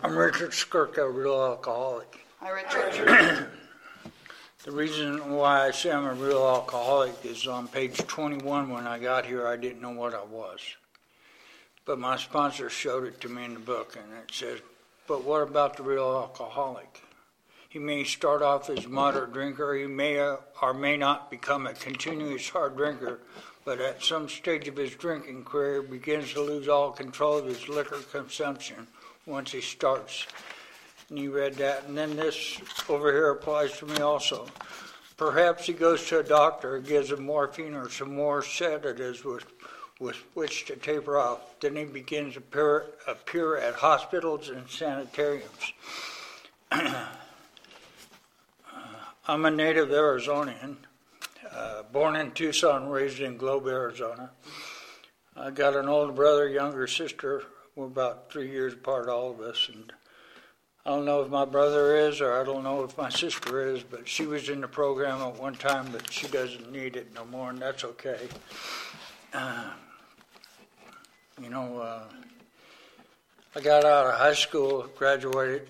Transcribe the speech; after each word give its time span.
I'm 0.00 0.16
Richard 0.16 0.52
Skurka, 0.52 0.98
a 0.98 1.10
real 1.10 1.42
alcoholic. 1.42 2.24
Hi, 2.40 2.50
Richard. 2.50 3.48
The 4.64 4.72
reason 4.72 5.30
why 5.30 5.66
I 5.66 5.70
say 5.70 5.90
I'm 5.90 6.04
a 6.04 6.12
real 6.12 6.46
alcoholic 6.46 7.14
is 7.24 7.46
on 7.46 7.68
page 7.68 7.96
21. 7.96 8.68
When 8.68 8.86
I 8.86 8.98
got 8.98 9.24
here, 9.24 9.46
I 9.46 9.56
didn't 9.56 9.80
know 9.80 9.92
what 9.92 10.14
I 10.14 10.22
was. 10.22 10.60
But 11.86 11.98
my 11.98 12.16
sponsor 12.18 12.68
showed 12.68 13.04
it 13.04 13.20
to 13.22 13.28
me 13.28 13.44
in 13.44 13.54
the 13.54 13.60
book, 13.60 13.96
and 13.96 14.12
it 14.12 14.30
says, 14.34 14.60
But 15.06 15.24
what 15.24 15.42
about 15.42 15.76
the 15.76 15.84
real 15.84 16.04
alcoholic? 16.04 17.02
He 17.70 17.78
may 17.78 18.04
start 18.04 18.42
off 18.42 18.68
as 18.68 18.84
a 18.84 18.88
moderate 18.88 19.32
drinker, 19.32 19.74
he 19.74 19.86
may 19.86 20.18
or 20.18 20.74
may 20.74 20.98
not 20.98 21.30
become 21.30 21.66
a 21.66 21.72
continuous 21.72 22.48
hard 22.50 22.76
drinker, 22.76 23.20
but 23.64 23.80
at 23.80 24.02
some 24.02 24.28
stage 24.28 24.68
of 24.68 24.76
his 24.76 24.94
drinking 24.96 25.44
career 25.44 25.82
begins 25.82 26.34
to 26.34 26.42
lose 26.42 26.68
all 26.68 26.90
control 26.90 27.38
of 27.38 27.46
his 27.46 27.68
liquor 27.68 28.00
consumption 28.12 28.86
once 29.28 29.52
he 29.52 29.60
starts. 29.60 30.26
And 31.10 31.18
you 31.18 31.34
read 31.34 31.54
that. 31.54 31.84
And 31.86 31.96
then 31.96 32.16
this 32.16 32.60
over 32.88 33.12
here 33.12 33.30
applies 33.30 33.78
to 33.78 33.86
me 33.86 33.98
also. 33.98 34.46
Perhaps 35.16 35.66
he 35.66 35.72
goes 35.72 36.06
to 36.08 36.20
a 36.20 36.22
doctor, 36.22 36.78
gives 36.78 37.10
him 37.10 37.24
morphine 37.24 37.74
or 37.74 37.90
some 37.90 38.14
more 38.14 38.42
sedatives 38.42 39.24
with, 39.24 39.44
with 40.00 40.16
which 40.34 40.64
to 40.66 40.76
taper 40.76 41.18
off. 41.18 41.40
Then 41.60 41.76
he 41.76 41.84
begins 41.84 42.34
to 42.34 42.38
appear, 42.40 42.86
appear 43.06 43.56
at 43.56 43.74
hospitals 43.74 44.48
and 44.48 44.68
sanitariums. 44.68 45.72
I'm 49.26 49.44
a 49.44 49.50
native 49.50 49.88
Arizonian, 49.88 50.76
uh, 51.52 51.82
born 51.92 52.16
in 52.16 52.30
Tucson, 52.30 52.88
raised 52.88 53.20
in 53.20 53.36
Globe, 53.36 53.66
Arizona. 53.66 54.30
I 55.36 55.50
got 55.50 55.76
an 55.76 55.88
older 55.88 56.12
brother, 56.12 56.48
younger 56.48 56.86
sister. 56.86 57.42
We're 57.78 57.86
about 57.86 58.32
three 58.32 58.50
years 58.50 58.72
apart, 58.72 59.08
all 59.08 59.30
of 59.30 59.38
us, 59.38 59.70
and 59.72 59.92
I 60.84 60.90
don't 60.90 61.04
know 61.04 61.22
if 61.22 61.28
my 61.28 61.44
brother 61.44 61.96
is, 61.96 62.20
or 62.20 62.32
I 62.32 62.42
don't 62.42 62.64
know 62.64 62.82
if 62.82 62.98
my 62.98 63.08
sister 63.24 63.68
is, 63.68 63.84
but 63.84 64.08
she 64.08 64.26
was 64.26 64.48
in 64.48 64.62
the 64.62 64.66
program 64.66 65.22
at 65.22 65.40
one 65.40 65.54
time, 65.54 65.86
but 65.92 66.12
she 66.12 66.26
doesn't 66.26 66.72
need 66.72 66.96
it 66.96 67.14
no 67.14 67.24
more, 67.26 67.50
and 67.50 67.60
that's 67.60 67.84
okay. 67.84 68.26
Uh, 69.32 69.70
you 71.40 71.50
know, 71.50 71.78
uh, 71.78 72.02
I 73.54 73.60
got 73.60 73.84
out 73.84 74.08
of 74.08 74.14
high 74.18 74.34
school, 74.34 74.88
graduated, 74.96 75.68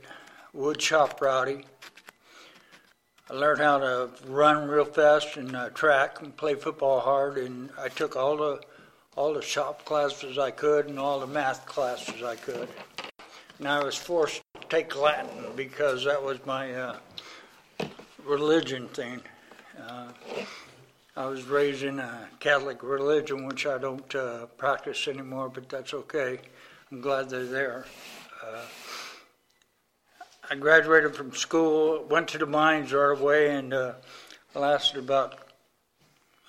wood 0.54 0.80
shop 0.80 1.20
rowdy. 1.20 1.66
I 3.28 3.34
learned 3.34 3.60
how 3.60 3.80
to 3.80 4.08
run 4.26 4.66
real 4.66 4.86
fast 4.86 5.36
and 5.36 5.54
uh, 5.54 5.68
track 5.68 6.22
and 6.22 6.34
play 6.34 6.54
football 6.54 7.00
hard, 7.00 7.36
and 7.36 7.68
I 7.78 7.90
took 7.90 8.16
all 8.16 8.38
the 8.38 8.60
all 9.18 9.34
the 9.34 9.42
shop 9.42 9.84
classes 9.84 10.38
I 10.38 10.52
could 10.52 10.86
and 10.86 10.96
all 10.96 11.18
the 11.18 11.26
math 11.26 11.66
classes 11.66 12.22
I 12.22 12.36
could. 12.36 12.68
And 13.58 13.66
I 13.66 13.82
was 13.82 13.96
forced 13.96 14.40
to 14.60 14.68
take 14.68 14.94
Latin 14.94 15.44
because 15.56 16.04
that 16.04 16.22
was 16.22 16.38
my 16.46 16.72
uh, 16.72 16.98
religion 18.24 18.86
thing. 18.86 19.20
Uh, 19.76 20.12
I 21.16 21.26
was 21.26 21.42
raised 21.46 21.82
in 21.82 21.98
a 21.98 22.28
Catholic 22.38 22.84
religion, 22.84 23.44
which 23.48 23.66
I 23.66 23.76
don't 23.76 24.14
uh, 24.14 24.46
practice 24.56 25.08
anymore, 25.08 25.48
but 25.48 25.68
that's 25.68 25.94
okay. 25.94 26.38
I'm 26.92 27.00
glad 27.00 27.28
they're 27.28 27.44
there. 27.44 27.86
Uh, 28.40 28.62
I 30.48 30.54
graduated 30.54 31.16
from 31.16 31.32
school, 31.32 32.04
went 32.08 32.28
to 32.28 32.38
the 32.38 32.46
mines 32.46 32.92
right 32.92 33.18
away, 33.18 33.50
and 33.50 33.74
uh, 33.74 33.94
lasted 34.54 35.00
about 35.00 35.40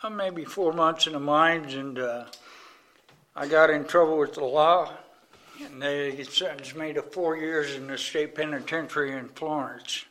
uh, 0.03 0.11
maybe 0.11 0.45
four 0.45 0.71
months 0.71 1.07
in 1.07 1.13
the 1.13 1.19
mines, 1.19 1.73
and 1.73 1.97
I 3.39 3.47
got 3.47 3.69
in 3.69 3.85
trouble 3.85 4.17
with 4.17 4.33
the 4.33 4.43
law 4.43 4.91
and 5.63 5.81
they 5.81 6.21
sentenced 6.25 6.75
me 6.75 6.91
to 6.91 7.01
four 7.01 7.37
years 7.37 7.73
in 7.73 7.87
the 7.87 7.97
state 7.97 8.35
penitentiary 8.35 9.13
in 9.13 9.29
Florence. 9.29 10.03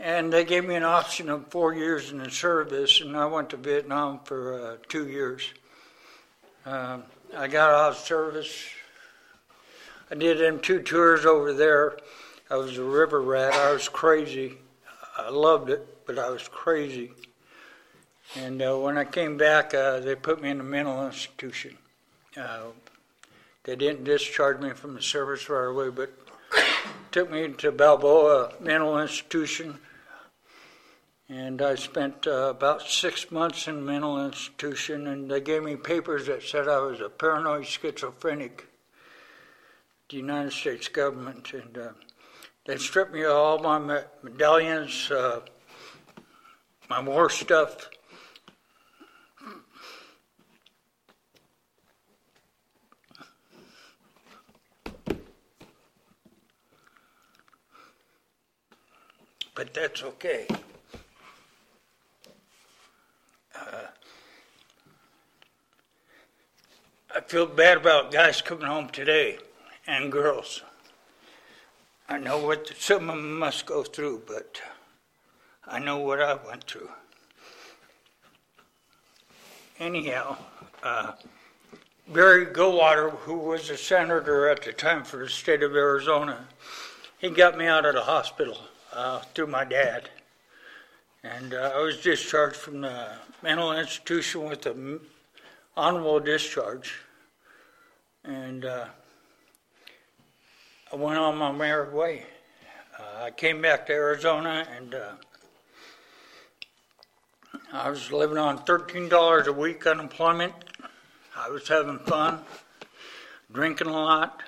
And 0.00 0.32
they 0.32 0.44
gave 0.44 0.64
me 0.64 0.74
an 0.74 0.82
option 0.82 1.28
of 1.28 1.46
four 1.46 1.74
years 1.74 2.10
in 2.10 2.18
the 2.18 2.28
service, 2.28 3.00
and 3.00 3.16
I 3.16 3.26
went 3.26 3.50
to 3.50 3.56
Vietnam 3.56 4.18
for 4.24 4.60
uh, 4.60 4.76
two 4.88 5.06
years. 5.06 5.48
Uh, 6.64 6.98
I 7.36 7.46
got 7.46 7.70
out 7.70 7.92
of 7.92 7.98
service. 7.98 8.68
I 10.10 10.16
did 10.16 10.38
them 10.38 10.58
two 10.58 10.82
tours 10.82 11.24
over 11.24 11.52
there. 11.52 11.98
I 12.50 12.56
was 12.56 12.78
a 12.78 12.82
river 12.82 13.22
rat. 13.22 13.54
I 13.54 13.72
was 13.72 13.88
crazy. 13.88 14.58
I 15.16 15.30
loved 15.30 15.70
it, 15.70 16.04
but 16.04 16.18
I 16.18 16.30
was 16.30 16.48
crazy. 16.48 17.12
And 18.34 18.60
uh, 18.60 18.76
when 18.76 18.98
I 18.98 19.04
came 19.04 19.36
back, 19.36 19.72
uh, 19.72 20.00
they 20.00 20.14
put 20.14 20.42
me 20.42 20.50
in 20.50 20.60
a 20.60 20.64
mental 20.64 21.06
institution. 21.06 21.78
Uh, 22.36 22.70
they 23.64 23.76
didn't 23.76 24.04
discharge 24.04 24.60
me 24.60 24.70
from 24.70 24.94
the 24.94 25.02
service 25.02 25.48
right 25.48 25.64
away, 25.68 25.90
but 25.90 26.12
took 27.12 27.30
me 27.30 27.48
to 27.48 27.72
Balboa 27.72 28.52
Mental 28.60 28.98
Institution. 28.98 29.78
And 31.28 31.60
I 31.60 31.74
spent 31.74 32.26
uh, 32.26 32.50
about 32.50 32.82
six 32.82 33.32
months 33.32 33.66
in 33.66 33.84
mental 33.84 34.24
institution, 34.24 35.08
and 35.08 35.28
they 35.28 35.40
gave 35.40 35.64
me 35.64 35.74
papers 35.74 36.26
that 36.26 36.42
said 36.42 36.68
I 36.68 36.78
was 36.78 37.00
a 37.00 37.08
paranoid 37.08 37.66
schizophrenic. 37.66 38.66
The 40.08 40.18
United 40.18 40.52
States 40.52 40.86
government, 40.86 41.52
and 41.52 41.76
uh, 41.76 41.88
they 42.64 42.76
stripped 42.76 43.12
me 43.12 43.24
of 43.24 43.32
all 43.32 43.58
my 43.58 44.04
medallions, 44.22 45.10
uh, 45.10 45.40
my 46.88 47.00
war 47.00 47.28
stuff, 47.28 47.90
but 59.56 59.72
that's 59.72 60.02
okay. 60.02 60.46
Uh, 63.58 63.86
I 67.14 67.20
feel 67.22 67.46
bad 67.46 67.78
about 67.78 68.12
guys 68.12 68.42
coming 68.42 68.66
home 68.66 68.90
today 68.90 69.38
and 69.86 70.12
girls. 70.12 70.62
I 72.06 72.18
know 72.18 72.38
what 72.38 72.70
some 72.78 73.08
of 73.08 73.16
them 73.16 73.38
must 73.38 73.64
go 73.64 73.82
through, 73.82 74.24
but 74.28 74.60
I 75.66 75.78
know 75.78 75.96
what 75.96 76.20
I 76.20 76.34
went 76.34 76.64
through. 76.64 76.90
Anyhow, 79.80 80.36
uh, 80.82 81.12
Barry 82.08 82.46
Goldwater, 82.46 83.10
who 83.10 83.38
was 83.38 83.70
a 83.70 83.76
senator 83.76 84.48
at 84.48 84.62
the 84.62 84.72
time 84.72 85.02
for 85.02 85.16
the 85.16 85.28
state 85.28 85.62
of 85.62 85.74
Arizona, 85.74 86.46
he 87.18 87.30
got 87.30 87.56
me 87.56 87.66
out 87.66 87.86
of 87.86 87.94
the 87.94 88.02
hospital 88.02 88.58
uh, 88.96 89.20
through 89.34 89.48
my 89.48 89.64
dad. 89.64 90.08
And 91.22 91.54
uh, 91.54 91.72
I 91.74 91.80
was 91.80 91.98
discharged 91.98 92.56
from 92.56 92.80
the 92.80 93.12
mental 93.42 93.72
institution 93.72 94.48
with 94.48 94.64
an 94.66 95.00
honorable 95.76 96.18
discharge. 96.18 96.94
And 98.24 98.64
uh, 98.64 98.86
I 100.92 100.96
went 100.96 101.18
on 101.18 101.36
my 101.36 101.52
merry 101.52 101.92
way. 101.92 102.22
Uh, 102.98 103.24
I 103.24 103.30
came 103.30 103.60
back 103.60 103.86
to 103.86 103.92
Arizona 103.92 104.66
and 104.74 104.94
uh, 104.94 105.12
I 107.72 107.90
was 107.90 108.10
living 108.10 108.38
on 108.38 108.58
$13 108.64 109.46
a 109.46 109.52
week 109.52 109.86
unemployment. 109.86 110.54
I 111.36 111.50
was 111.50 111.68
having 111.68 111.98
fun, 111.98 112.38
drinking 113.52 113.88
a 113.88 113.92
lot. 113.92 114.42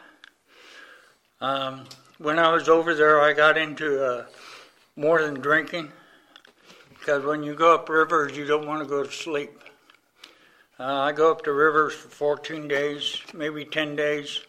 Um, 1.41 1.85
when 2.19 2.39
I 2.39 2.53
was 2.53 2.69
over 2.69 2.95
there, 2.95 3.21
I 3.21 3.33
got 3.33 3.59
into 3.59 4.05
uh, 4.05 4.27
more 4.99 5.23
than 5.23 5.35
drinking 5.35 5.93
because 6.99 7.25
when 7.25 7.45
you 7.45 7.55
go 7.55 7.73
up 7.73 7.89
rivers, 7.89 8.37
you 8.37 8.45
don't 8.45 8.67
want 8.67 8.83
to 8.83 8.89
go 8.89 9.05
to 9.05 9.11
sleep. 9.11 9.63
Uh, 10.81 11.03
I 11.03 11.13
go 11.13 11.31
up 11.31 11.45
the 11.45 11.53
rivers 11.53 11.95
for 11.95 12.09
14 12.09 12.67
days, 12.67 13.23
maybe 13.33 13.65
10 13.65 13.95
days, 13.95 14.41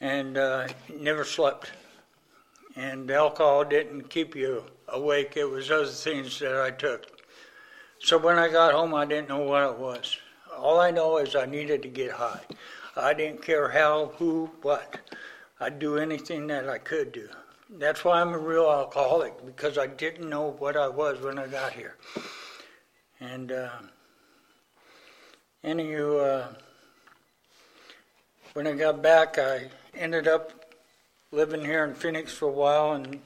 and 0.00 0.36
uh, 0.36 0.66
never 0.92 1.24
slept. 1.24 1.70
And 2.74 3.08
alcohol 3.12 3.64
didn't 3.64 4.10
keep 4.10 4.34
you 4.34 4.64
awake, 4.88 5.36
it 5.36 5.44
was 5.44 5.70
other 5.70 5.86
things 5.86 6.40
that 6.40 6.60
I 6.60 6.70
took. 6.72 7.06
So 8.00 8.18
when 8.18 8.38
I 8.38 8.48
got 8.48 8.74
home, 8.74 8.92
I 8.92 9.04
didn't 9.04 9.28
know 9.28 9.38
what 9.38 9.62
it 9.62 9.78
was. 9.78 10.18
All 10.56 10.80
I 10.80 10.90
know 10.90 11.18
is 11.18 11.36
I 11.36 11.46
needed 11.46 11.82
to 11.82 11.88
get 11.88 12.10
high. 12.10 12.40
I 12.96 13.14
didn't 13.14 13.42
care 13.42 13.68
how, 13.68 14.12
who, 14.18 14.50
what. 14.62 14.98
I'd 15.60 15.78
do 15.78 15.96
anything 15.96 16.48
that 16.48 16.68
I 16.68 16.78
could 16.78 17.12
do. 17.12 17.28
That's 17.70 18.02
why 18.02 18.22
I'm 18.22 18.32
a 18.32 18.38
real 18.38 18.70
alcoholic 18.70 19.44
because 19.44 19.76
I 19.76 19.86
didn't 19.86 20.30
know 20.30 20.56
what 20.58 20.74
I 20.74 20.88
was 20.88 21.20
when 21.20 21.38
I 21.38 21.46
got 21.46 21.72
here. 21.72 21.96
And 23.20 23.52
uh, 23.52 23.68
any 25.62 25.90
you, 25.90 26.16
uh, 26.16 26.48
when 28.54 28.66
I 28.66 28.72
got 28.72 29.02
back, 29.02 29.38
I 29.38 29.68
ended 29.94 30.26
up 30.26 30.74
living 31.30 31.62
here 31.62 31.84
in 31.84 31.94
Phoenix 31.94 32.32
for 32.32 32.46
a 32.46 32.52
while 32.52 32.92
and, 32.92 33.20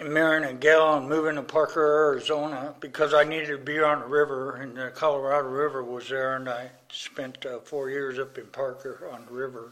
and 0.00 0.12
marrying 0.12 0.42
a 0.42 0.52
gal 0.52 0.96
and 0.96 1.08
moving 1.08 1.36
to 1.36 1.42
Parker, 1.42 2.08
Arizona 2.10 2.74
because 2.80 3.14
I 3.14 3.22
needed 3.22 3.48
to 3.48 3.58
be 3.58 3.78
on 3.78 4.00
the 4.00 4.06
river 4.06 4.56
and 4.56 4.76
the 4.76 4.90
Colorado 4.90 5.48
River 5.48 5.84
was 5.84 6.08
there 6.08 6.34
and 6.34 6.48
I 6.48 6.72
spent 6.90 7.46
uh, 7.46 7.60
four 7.60 7.88
years 7.88 8.18
up 8.18 8.36
in 8.36 8.46
Parker 8.46 9.08
on 9.12 9.26
the 9.26 9.32
river. 9.32 9.70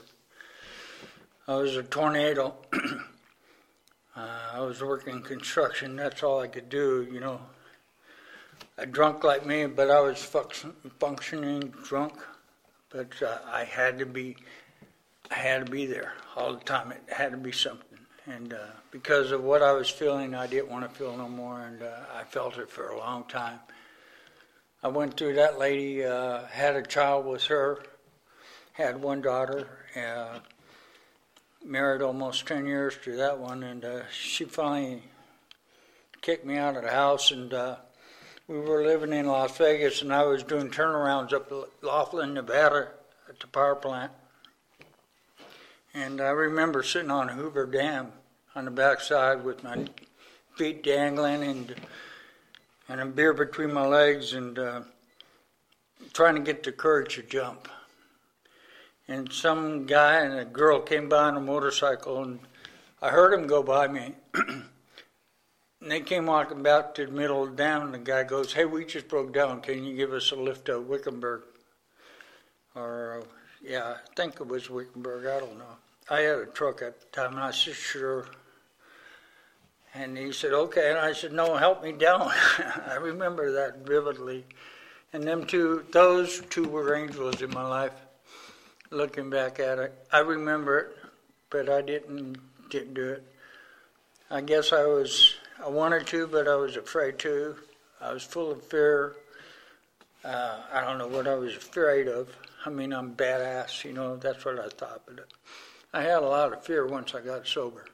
I 1.49 1.57
was 1.57 1.77
a 1.77 1.83
tornado. 1.83 2.55
uh, 4.15 4.29
I 4.53 4.61
was 4.61 4.83
working 4.83 5.23
construction. 5.23 5.97
That's 5.97 6.23
all 6.23 6.41
I 6.41 6.47
could 6.47 6.69
do, 6.69 7.09
you 7.11 7.21
know. 7.21 7.41
A 8.77 8.85
drunk 8.85 9.25
like 9.25 9.47
me, 9.47 9.65
but 9.65 9.91
I 9.91 9.99
was 10.01 10.23
functioning 10.99 11.73
drunk. 11.85 12.13
But 12.91 13.23
uh, 13.23 13.39
I 13.51 13.65
had 13.65 13.99
to 13.99 14.05
be, 14.05 14.37
I 15.31 15.37
had 15.37 15.65
to 15.65 15.73
be 15.73 15.87
there 15.87 16.13
all 16.37 16.53
the 16.53 16.65
time. 16.65 16.93
It 16.93 17.03
had 17.11 17.31
to 17.31 17.39
be 17.39 17.53
something. 17.53 17.99
And 18.27 18.53
uh, 18.53 18.59
because 18.91 19.33
of 19.33 19.43
what 19.43 19.63
I 19.63 19.73
was 19.73 19.89
feeling, 19.89 20.35
I 20.35 20.47
didn't 20.47 20.71
want 20.71 20.87
to 20.87 20.99
feel 20.99 21.17
no 21.17 21.31
more, 21.31 21.63
and 21.63 21.83
uh, 21.83 22.01
I 22.15 22.25
felt 22.25 22.59
it 22.59 22.69
for 22.69 22.91
a 22.91 22.99
long 22.99 23.25
time. 23.25 23.59
I 24.83 24.89
went 24.89 25.17
through 25.17 25.37
that 25.37 25.59
lady, 25.59 26.05
uh, 26.05 26.45
had 26.45 26.77
a 26.77 26.83
child 26.83 27.25
with 27.25 27.45
her, 27.45 27.83
had 28.75 29.01
one 29.01 29.23
daughter, 29.23 29.67
uh, 29.97 30.41
married 31.65 32.03
almost 32.03 32.47
10 32.47 32.67
years 32.67 32.97
to 33.05 33.17
that 33.17 33.39
one, 33.39 33.63
and 33.63 33.85
uh, 33.85 34.03
she 34.11 34.45
finally 34.45 35.03
kicked 36.21 36.45
me 36.45 36.57
out 36.57 36.77
of 36.77 36.83
the 36.83 36.91
house. 36.91 37.31
And 37.31 37.53
uh, 37.53 37.77
we 38.47 38.59
were 38.59 38.85
living 38.85 39.13
in 39.13 39.27
Las 39.27 39.57
Vegas, 39.59 40.03
and 40.03 40.13
I 40.13 40.25
was 40.25 40.43
doing 40.43 40.71
turnarounds 40.71 41.33
up 41.33 41.53
Laughlin, 41.83 42.35
Nevada 42.35 42.89
at 43.29 43.41
the 43.41 43.47
power 43.47 43.75
plant. 43.75 44.13
And 45.95 46.21
I 46.21 46.31
remember 46.31 46.83
sitting 46.83 47.11
on 47.11 47.29
Hoover 47.29 47.67
Dam 47.67 48.13
on 48.55 48.65
the 48.65 48.71
backside 48.71 49.45
with 49.45 49.65
my 49.65 49.87
feet 50.57 50.83
dangling 50.83 51.43
and 51.43 51.75
and 52.89 53.01
a 53.01 53.07
beer 53.07 53.35
between 53.35 53.73
my 53.73 53.87
legs 53.87 54.33
and 54.33 54.59
uh, 54.59 54.81
trying 56.15 56.35
to 56.35 56.41
get 56.41 56.63
the 56.63 56.73
courage 56.73 57.17
to 57.17 57.23
jump. 57.23 57.69
And 59.09 59.33
some 59.33 59.87
guy 59.87 60.21
and 60.21 60.39
a 60.39 60.45
girl 60.45 60.81
came 60.81 61.09
by 61.09 61.25
on 61.25 61.37
a 61.37 61.41
motorcycle, 61.41 62.23
and 62.23 62.41
I 63.01 63.09
heard 63.09 63.33
them 63.33 63.47
go 63.47 63.63
by 63.63 63.89
me. 63.89 64.15
and 64.35 64.65
they 65.81 66.01
came 66.01 66.27
walking 66.27 66.63
back 66.63 66.95
to 66.95 67.07
the 67.07 67.13
middle 67.13 67.43
of 67.43 67.51
the 67.51 67.57
dam, 67.57 67.83
and 67.83 67.95
the 67.95 67.99
guy 67.99 68.25
goes, 68.25 68.53
Hey, 68.53 68.67
we 68.67 68.85
just 68.85 69.09
broke 69.09 69.33
down. 69.33 69.63
Can 69.63 69.83
you 69.85 69.97
give 69.97 70.13
us 70.13 70.31
a 70.31 70.37
lift 70.37 70.67
to 70.67 70.79
Wickenburg? 70.79 71.43
Or, 72.75 73.23
uh, 73.23 73.27
yeah, 73.67 73.95
I 73.97 74.15
think 74.15 74.41
it 74.41 74.47
was 74.47 74.69
Wickenburg. 74.69 75.27
I 75.27 75.41
don't 75.41 75.59
know. 75.59 75.77
I 76.11 76.21
had 76.21 76.39
a 76.39 76.47
truck 76.47 76.83
at 76.83 77.01
the 77.01 77.07
time, 77.07 77.33
and 77.33 77.41
I 77.41 77.51
said, 77.51 77.75
Sure. 77.75 78.27
And 79.95 80.17
he 80.17 80.33
said, 80.33 80.53
okay. 80.53 80.91
And 80.91 80.99
I 80.99 81.13
said, 81.13 81.33
no, 81.33 81.57
help 81.57 81.83
me 81.83 81.93
down. 81.93 82.31
I 82.87 82.97
remember 83.01 83.53
that 83.53 83.87
vividly. 83.87 84.45
And 85.13 85.25
them 85.25 85.47
two, 85.47 85.85
those 85.91 86.43
two 86.51 86.69
were 86.69 86.95
angels 86.95 87.41
in 87.43 87.51
my 87.51 87.67
life. 87.67 87.93
Looking 88.91 89.29
back 89.29 89.61
at 89.61 89.79
it, 89.79 89.93
I 90.11 90.21
remember 90.21 90.79
it, 90.79 90.97
but 91.51 91.69
I 91.69 91.83
didn't 91.83 92.39
didn't 92.71 92.95
do 92.95 93.11
it. 93.11 93.23
I 94.31 94.41
guess 94.41 94.73
I 94.73 94.87
was 94.87 95.35
I 95.63 95.69
wanted 95.69 96.07
to, 96.07 96.27
but 96.27 96.49
I 96.49 96.55
was 96.55 96.77
afraid 96.77 97.19
to. 97.19 97.57
I 98.01 98.15
was 98.15 98.23
full 98.23 98.51
of 98.51 98.63
fear. 98.65 99.17
Uh, 100.25 100.61
I 100.73 100.81
don't 100.81 100.97
know 100.97 101.07
what 101.07 101.29
I 101.29 101.35
was 101.35 101.55
afraid 101.55 102.09
of. 102.09 102.35
I 102.65 102.71
mean, 102.71 102.95
I'm 102.95 103.15
badass, 103.15 103.85
you 103.85 103.93
know. 103.93 104.17
That's 104.17 104.45
what 104.47 104.59
I 104.59 104.69
thought, 104.69 105.03
but 105.07 105.27
I 105.93 106.01
had 106.01 106.23
a 106.23 106.27
lot 106.27 106.55
of 106.55 106.65
fear 106.65 106.87
once 106.87 107.15
I 107.15 107.21
got 107.21 107.47
sober. 107.47 107.85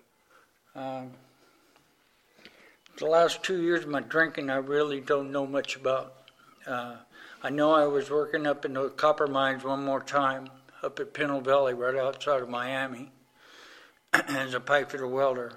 Um, 0.76 1.10
the 2.98 3.06
last 3.06 3.42
two 3.42 3.60
years 3.60 3.82
of 3.82 3.90
my 3.90 4.00
drinking, 4.00 4.48
I 4.48 4.56
really 4.56 5.00
don't 5.00 5.32
know 5.32 5.46
much 5.46 5.74
about. 5.74 6.14
Uh, 6.64 6.96
I 7.42 7.50
know 7.50 7.72
I 7.72 7.86
was 7.86 8.10
working 8.10 8.46
up 8.46 8.64
in 8.64 8.74
the 8.74 8.90
copper 8.90 9.26
mines 9.26 9.64
one 9.64 9.84
more 9.84 10.00
time 10.00 10.50
up 10.84 11.00
at 11.00 11.14
Pinto 11.14 11.40
Valley, 11.40 11.72
right 11.72 11.96
outside 11.96 12.42
of 12.42 12.48
Miami, 12.50 13.10
as 14.12 14.52
a 14.52 14.60
pipe 14.60 14.90
fitter 14.90 15.06
welder. 15.06 15.52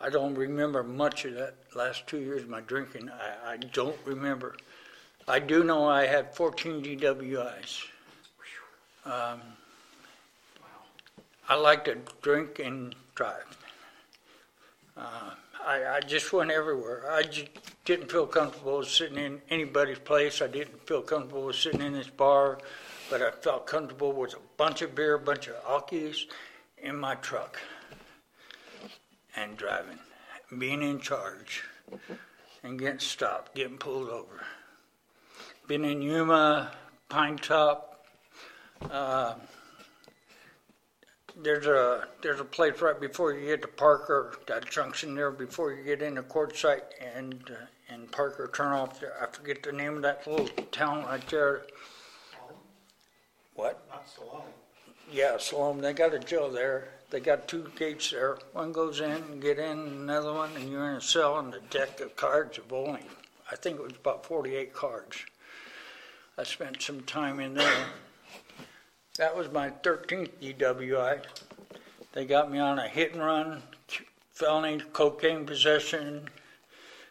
I 0.00 0.08
don't 0.08 0.34
remember 0.34 0.82
much 0.82 1.24
of 1.26 1.34
that 1.34 1.54
last 1.74 2.06
two 2.06 2.18
years 2.18 2.42
of 2.42 2.48
my 2.48 2.62
drinking. 2.62 3.10
I, 3.10 3.52
I 3.52 3.56
don't 3.58 3.96
remember. 4.06 4.56
I 5.28 5.38
do 5.38 5.64
know 5.64 5.88
I 5.88 6.06
had 6.06 6.34
14 6.34 6.82
DWIs. 6.82 7.84
Um, 9.04 9.40
I 11.48 11.54
like 11.54 11.84
to 11.84 11.98
drink 12.22 12.58
and 12.58 12.94
drive. 13.14 13.56
Uh, 14.96 15.30
I, 15.66 15.96
I 15.96 16.00
just 16.00 16.32
went 16.32 16.50
everywhere. 16.50 17.10
I 17.10 17.22
just 17.22 17.48
didn't 17.84 18.10
feel 18.10 18.26
comfortable 18.26 18.82
sitting 18.82 19.18
in 19.18 19.42
anybody's 19.50 19.98
place. 19.98 20.40
I 20.40 20.46
didn't 20.46 20.86
feel 20.86 21.02
comfortable 21.02 21.52
sitting 21.52 21.82
in 21.82 21.92
this 21.92 22.08
bar, 22.08 22.58
but 23.14 23.22
I 23.22 23.30
felt 23.30 23.64
comfortable 23.64 24.12
with 24.12 24.34
a 24.34 24.40
bunch 24.56 24.82
of 24.82 24.96
beer, 24.96 25.14
a 25.14 25.20
bunch 25.20 25.46
of 25.46 25.54
alkies 25.62 26.24
in 26.82 26.96
my 26.96 27.14
truck 27.14 27.60
and 29.36 29.56
driving, 29.56 30.00
being 30.58 30.82
in 30.82 30.98
charge 30.98 31.62
and 32.64 32.76
getting 32.76 32.98
stopped, 32.98 33.54
getting 33.54 33.78
pulled 33.78 34.08
over. 34.08 34.44
Been 35.68 35.84
in 35.84 36.02
Yuma, 36.02 36.72
Pine 37.08 37.36
Top, 37.36 38.04
uh, 38.90 39.34
there's 41.40 41.66
a 41.66 42.08
there's 42.20 42.40
a 42.40 42.44
place 42.44 42.80
right 42.80 43.00
before 43.00 43.32
you 43.32 43.46
get 43.46 43.62
to 43.62 43.68
Parker, 43.68 44.34
that 44.48 44.68
junction 44.68 45.14
there 45.14 45.30
before 45.30 45.72
you 45.72 45.84
get 45.84 46.02
into 46.02 46.24
Quartzsite 46.24 46.82
and 47.00 47.48
uh, 47.48 47.66
and 47.94 48.10
Parker 48.10 48.50
turn 48.52 48.72
off 48.72 48.98
there. 48.98 49.14
I 49.22 49.26
forget 49.26 49.62
the 49.62 49.70
name 49.70 49.94
of 49.94 50.02
that 50.02 50.26
little 50.26 50.48
town 50.72 51.04
right 51.04 51.24
there. 51.28 51.62
What? 53.54 53.84
Not 53.88 54.08
Salome. 54.08 54.44
Yeah, 55.12 55.38
Salome. 55.38 55.80
They 55.80 55.92
got 55.92 56.14
a 56.14 56.18
jail 56.18 56.50
there. 56.50 56.88
They 57.10 57.20
got 57.20 57.46
two 57.46 57.70
gates 57.76 58.10
there. 58.10 58.38
One 58.52 58.72
goes 58.72 59.00
in 59.00 59.38
get 59.40 59.58
in, 59.58 59.78
another 59.78 60.32
one, 60.32 60.50
and 60.56 60.68
you're 60.68 60.90
in 60.90 60.96
a 60.96 61.00
cell. 61.00 61.38
And 61.38 61.52
the 61.52 61.60
deck 61.70 62.00
of 62.00 62.16
cards 62.16 62.58
of 62.58 62.72
only, 62.72 63.02
I 63.50 63.56
think 63.56 63.78
it 63.78 63.82
was 63.82 63.92
about 63.92 64.26
48 64.26 64.72
cards. 64.72 65.18
I 66.36 66.42
spent 66.42 66.82
some 66.82 67.02
time 67.02 67.38
in 67.38 67.54
there. 67.54 67.86
That 69.18 69.36
was 69.36 69.52
my 69.52 69.70
13th 69.70 70.30
DWI. 70.42 71.20
They 72.12 72.24
got 72.24 72.50
me 72.50 72.58
on 72.58 72.80
a 72.80 72.88
hit 72.88 73.12
and 73.12 73.22
run, 73.22 73.62
felony 74.32 74.80
cocaine 74.92 75.46
possession, 75.46 76.28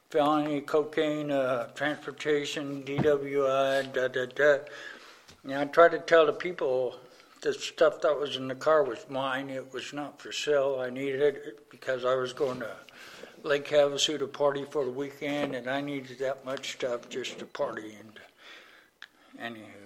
felony 0.09 0.59
cocaine 0.59 1.31
uh, 1.31 1.67
transportation, 1.75 2.83
DWI, 2.83 3.93
da 3.93 4.09
da 4.09 4.25
da. 4.25 4.57
And 5.43 5.53
I 5.53 5.65
tried 5.65 5.91
to 5.91 5.99
tell 5.99 6.25
the 6.25 6.33
people 6.33 6.95
the 7.41 7.53
stuff 7.53 8.01
that 8.01 8.17
was 8.17 8.37
in 8.37 8.47
the 8.47 8.55
car 8.55 8.83
was 8.83 9.05
mine. 9.09 9.49
It 9.49 9.73
was 9.73 9.91
not 9.91 10.19
for 10.21 10.31
sale. 10.31 10.79
I 10.79 10.89
needed 10.89 11.21
it 11.21 11.69
because 11.69 12.05
I 12.05 12.15
was 12.15 12.31
going 12.31 12.61
to 12.61 12.71
Lake 13.43 13.67
Havasu 13.67 14.17
to 14.19 14.27
party 14.27 14.65
for 14.69 14.85
the 14.85 14.91
weekend, 14.91 15.53
and 15.53 15.69
I 15.69 15.81
needed 15.81 16.19
that 16.19 16.45
much 16.45 16.73
stuff 16.73 17.09
just 17.09 17.39
to 17.39 17.45
party. 17.45 17.97
And 17.99 18.19
anywho. 19.41 19.83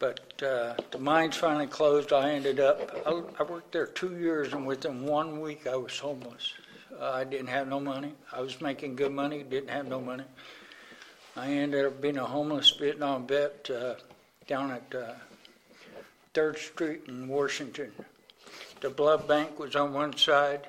But 0.00 0.42
uh, 0.42 0.74
the 0.90 0.98
mines 0.98 1.36
finally 1.36 1.66
closed. 1.66 2.12
I 2.12 2.30
ended 2.30 2.58
up, 2.58 2.90
I, 3.06 3.22
I, 3.38 3.42
worked 3.42 3.72
there 3.72 3.86
two 3.86 4.16
years, 4.16 4.52
and 4.54 4.66
within 4.66 5.04
one 5.04 5.40
week, 5.40 5.66
I 5.66 5.76
was 5.76 5.96
homeless. 5.98 6.54
Uh, 6.98 7.10
I 7.10 7.24
didn't 7.24 7.48
have 7.48 7.68
no 7.68 7.78
money. 7.78 8.14
I 8.32 8.40
was 8.40 8.60
making 8.60 8.96
good 8.96 9.12
money, 9.12 9.42
didn't 9.42 9.70
have 9.70 9.86
no 9.86 10.00
money. 10.00 10.24
I 11.40 11.52
ended 11.52 11.86
up 11.86 12.02
being 12.02 12.18
a 12.18 12.26
homeless 12.26 12.68
Vietnam 12.68 13.26
vet 13.26 13.70
uh, 13.70 13.94
down 14.46 14.72
at 14.72 14.94
uh, 14.94 15.14
3rd 16.34 16.58
Street 16.58 17.00
in 17.08 17.28
Washington. 17.28 17.92
The 18.82 18.90
blood 18.90 19.26
bank 19.26 19.58
was 19.58 19.74
on 19.74 19.94
one 19.94 20.14
side, 20.18 20.68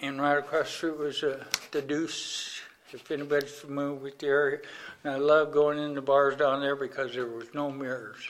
and 0.00 0.18
right 0.18 0.38
across 0.38 0.68
the 0.68 0.72
street 0.72 0.96
was 0.96 1.22
uh, 1.22 1.44
the 1.70 1.82
Deuce, 1.82 2.62
if 2.94 3.10
anybody's 3.10 3.50
familiar 3.50 3.92
with 3.92 4.18
the 4.20 4.28
area. 4.28 4.60
And 5.04 5.12
I 5.12 5.16
loved 5.18 5.52
going 5.52 5.78
in 5.78 5.92
the 5.92 6.00
bars 6.00 6.36
down 6.36 6.62
there 6.62 6.74
because 6.74 7.12
there 7.12 7.26
was 7.26 7.52
no 7.52 7.70
mirrors. 7.70 8.22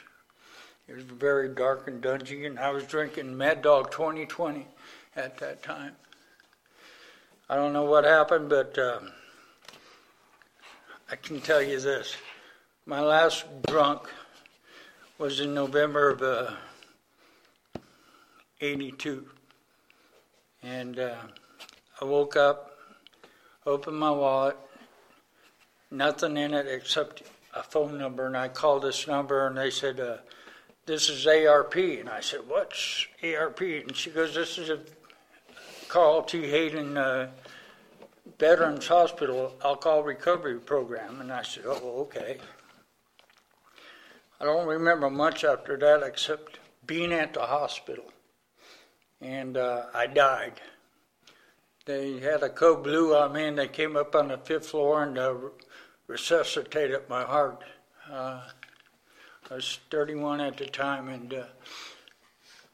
It 0.88 0.96
was 0.96 1.04
very 1.04 1.50
dark 1.50 1.86
and 1.86 2.02
dungy, 2.02 2.48
and 2.48 2.58
I 2.58 2.72
was 2.72 2.82
drinking 2.82 3.36
Mad 3.36 3.62
Dog 3.62 3.92
2020 3.92 4.66
at 5.14 5.38
that 5.38 5.62
time. 5.62 5.92
I 7.48 7.54
don't 7.54 7.72
know 7.72 7.84
what 7.84 8.02
happened, 8.02 8.48
but 8.48 8.76
um, 8.76 9.12
I 11.12 11.16
can 11.16 11.42
tell 11.42 11.60
you 11.60 11.78
this. 11.78 12.16
My 12.86 13.02
last 13.02 13.44
drunk 13.68 14.08
was 15.18 15.40
in 15.40 15.52
November 15.52 16.08
of 16.08 16.22
uh, 16.22 16.52
82. 18.62 19.26
And 20.62 20.98
uh, 20.98 21.16
I 22.00 22.04
woke 22.06 22.36
up, 22.36 22.78
opened 23.66 23.98
my 23.98 24.10
wallet, 24.10 24.56
nothing 25.90 26.38
in 26.38 26.54
it 26.54 26.66
except 26.66 27.24
a 27.52 27.62
phone 27.62 27.98
number. 27.98 28.24
And 28.24 28.34
I 28.34 28.48
called 28.48 28.80
this 28.80 29.06
number, 29.06 29.46
and 29.46 29.54
they 29.54 29.68
said, 29.70 30.00
uh, 30.00 30.16
"This 30.86 31.10
is 31.10 31.26
ARP." 31.26 31.74
And 31.74 32.08
I 32.08 32.20
said, 32.20 32.40
"What's 32.48 33.06
ARP?" 33.22 33.60
And 33.60 33.94
she 33.94 34.08
goes, 34.08 34.34
"This 34.34 34.56
is 34.56 34.70
a 34.70 34.78
call 35.88 36.22
to 36.22 36.40
Hayden 36.40 36.96
uh, 36.96 37.28
Veterans 38.38 38.86
Hospital 38.86 39.54
Alcohol 39.64 40.02
Recovery 40.02 40.58
Program." 40.58 41.20
And 41.20 41.32
I 41.32 41.42
said, 41.42 41.64
"Oh, 41.66 42.02
okay." 42.02 42.38
I 44.40 44.44
don't 44.44 44.66
remember 44.66 45.08
much 45.08 45.44
after 45.44 45.76
that 45.76 46.02
except 46.02 46.58
being 46.84 47.12
at 47.12 47.32
the 47.32 47.46
hospital, 47.46 48.12
and 49.20 49.56
uh, 49.56 49.84
I 49.94 50.08
died. 50.08 50.60
They 51.84 52.18
had 52.18 52.42
a 52.42 52.48
code 52.48 52.82
blue 52.82 53.14
on 53.14 53.32
me, 53.32 53.44
and 53.44 53.58
they 53.58 53.68
came 53.68 53.96
up 53.96 54.14
on 54.14 54.28
the 54.28 54.38
fifth 54.38 54.66
floor 54.66 55.02
and 55.02 55.18
uh, 55.18 55.34
resuscitated 56.06 57.08
my 57.08 57.22
heart. 57.22 57.62
Uh, 58.10 58.42
I 59.50 59.54
was 59.54 59.78
31 59.90 60.40
at 60.40 60.56
the 60.56 60.66
time, 60.66 61.08
and 61.08 61.34
uh, 61.34 61.44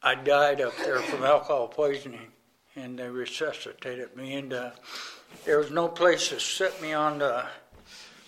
I 0.02 0.14
died 0.14 0.60
up 0.60 0.76
there 0.78 1.00
from 1.00 1.24
alcohol 1.24 1.68
poisoning, 1.68 2.28
and 2.76 2.98
they 2.98 3.08
resuscitated 3.08 4.16
me. 4.16 4.34
And 4.34 4.52
uh, 4.52 4.70
there 5.44 5.58
was 5.58 5.70
no 5.70 5.88
place 5.88 6.28
to 6.28 6.40
set 6.40 6.80
me 6.82 6.92
on 6.92 7.18
the 7.18 7.44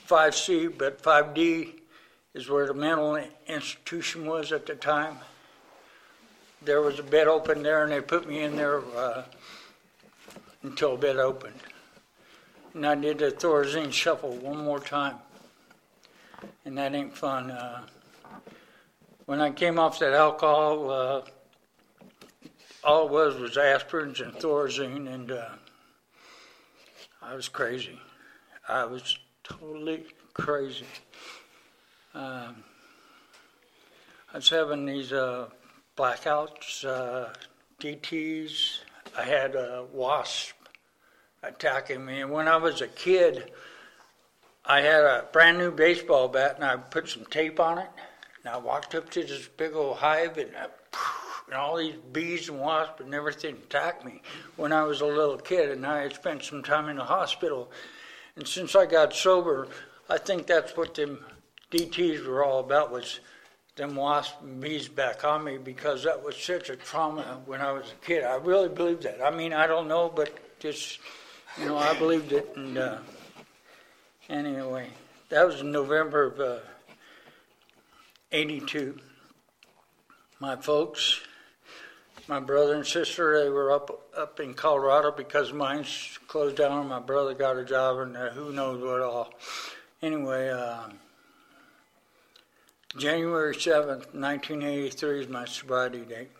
5C, 0.09 0.77
but 0.77 1.03
5D 1.03 1.81
is 2.35 2.49
where 2.49 2.67
the 2.67 2.75
mental 2.75 3.17
institution 3.47 4.27
was 4.27 4.53
at 4.53 4.67
the 4.67 4.75
time. 4.75 5.19
There 6.63 6.81
was 6.81 6.99
a 6.99 7.03
bed 7.03 7.29
open 7.29 7.63
there, 7.63 7.85
and 7.85 7.93
they 7.93 8.01
put 8.01 8.29
me 8.29 8.41
in 8.41 8.57
there 8.57 8.83
uh, 8.97 9.25
until 10.63 10.97
bed 10.97 11.17
opened. 11.17 11.61
And 12.75 12.87
I 12.87 12.95
did 12.95 13.19
the 13.19 13.31
Thorazine 13.31 13.93
shuffle 13.93 14.37
one 14.37 14.59
more 14.59 14.81
time, 14.81 15.17
and 16.65 16.79
that 16.79 16.95
ain't 16.95 17.17
fun. 17.17 17.51
Uh, 17.51 17.83
when 19.27 19.41
I 19.41 19.51
came 19.51 19.79
off 19.79 19.99
that 20.01 20.13
alcohol, 20.13 20.91
uh, 20.91 21.23
all 22.85 23.07
it 23.07 23.13
was 23.13 23.37
was 23.37 23.57
aspirins 23.57 24.21
and 24.21 24.33
Thorazine, 24.35 25.13
and 25.13 25.33
uh, 25.33 25.49
I 27.23 27.35
was 27.35 27.49
crazy. 27.49 27.99
I 28.67 28.87
was 28.87 29.19
totally 29.45 30.05
crazy. 30.33 30.87
Um, 32.15 32.65
I 34.33 34.37
was 34.37 34.49
having 34.49 34.87
these 34.87 35.13
uh, 35.13 35.49
blackouts, 35.99 36.85
uh, 36.85 37.29
DTs. 37.79 38.79
I 39.19 39.25
had 39.25 39.55
a 39.55 39.85
wasp 39.93 40.55
attacking 41.43 42.05
me. 42.05 42.23
And 42.23 42.31
when 42.31 42.49
I 42.49 42.57
was 42.57 42.81
a 42.81 42.89
kid, 42.89 43.51
I 44.65 44.81
had 44.81 45.05
a 45.05 45.27
brand 45.31 45.59
new 45.59 45.73
baseball 45.73 46.29
bat 46.29 46.57
and 46.57 46.65
I 46.65 46.77
put 46.77 47.09
some 47.09 47.27
tape 47.27 47.61
on 47.61 47.79
it. 47.79 47.89
And 48.43 48.55
I 48.55 48.57
walked 48.57 48.95
up 48.95 49.11
to 49.11 49.23
this 49.23 49.47
big 49.47 49.75
old 49.75 49.99
hive 49.99 50.39
and, 50.39 50.57
I, 50.57 50.67
and 51.51 51.59
all 51.59 51.77
these 51.77 51.97
bees 52.13 52.49
and 52.49 52.61
wasps 52.61 53.01
and 53.01 53.13
everything 53.13 53.57
attacked 53.57 54.05
me 54.05 54.23
when 54.55 54.73
I 54.73 54.85
was 54.85 55.01
a 55.01 55.07
little 55.07 55.37
kid. 55.37 55.71
And 55.71 55.85
I 55.85 56.03
had 56.03 56.15
spent 56.15 56.45
some 56.45 56.63
time 56.63 56.89
in 56.89 56.97
the 56.97 57.05
hospital. 57.05 57.73
And 58.37 58.47
since 58.47 58.77
I 58.77 58.87
got 58.87 59.13
sober, 59.13 59.67
I 60.09 60.19
think 60.19 60.47
that's 60.47 60.77
what 60.77 60.95
them 60.95 61.25
DTs 61.73 62.25
were 62.25 62.45
all 62.45 62.61
about 62.61 62.93
was 62.93 63.19
them 63.75 63.97
wasps 63.97 64.37
and 64.43 64.61
bees 64.61 64.87
back 64.87 65.25
on 65.25 65.43
me 65.43 65.59
because 65.59 66.05
that 66.05 66.23
was 66.25 66.37
such 66.37 66.71
a 66.71 66.77
trauma 66.77 67.41
when 67.47 67.61
I 67.61 67.73
was 67.73 67.91
a 67.91 68.07
kid. 68.07 68.23
I 68.23 68.37
really 68.37 68.69
believe 68.69 69.03
that. 69.03 69.21
I 69.21 69.31
mean, 69.31 69.53
I 69.53 69.67
don't 69.67 69.89
know, 69.89 70.09
but 70.09 70.31
just, 70.61 71.01
you 71.59 71.67
know, 71.67 71.77
I 71.77 71.99
believed 71.99 72.31
it. 72.31 72.53
And 72.55 72.79
uh, 72.79 72.99
anyway, 74.29 74.91
that 75.31 75.45
was 75.45 75.63
in 75.63 75.73
November 75.73 76.27
of 76.27 76.41
uh, 76.41 76.59
82. 78.31 79.01
My 80.39 80.55
folks, 80.55 81.21
my 82.31 82.39
brother 82.39 82.77
and 82.77 82.87
sister, 82.87 83.43
they 83.43 83.51
were 83.51 83.73
up 83.73 84.07
up 84.17 84.39
in 84.39 84.55
Colorado 84.55 85.11
because 85.11 85.53
mine's 85.53 86.17
closed 86.29 86.57
down. 86.57 86.87
My 86.87 87.01
brother 87.01 87.35
got 87.35 87.57
a 87.57 87.65
job, 87.65 87.99
and 87.99 88.17
who 88.17 88.53
knows 88.53 88.81
what 88.81 89.01
all. 89.01 89.35
Anyway, 90.01 90.49
uh, 90.49 90.85
January 92.97 93.55
7th, 93.55 94.15
1983 94.15 95.21
is 95.21 95.29
my 95.29 95.45
sobriety 95.45 96.03
date. 96.03 96.31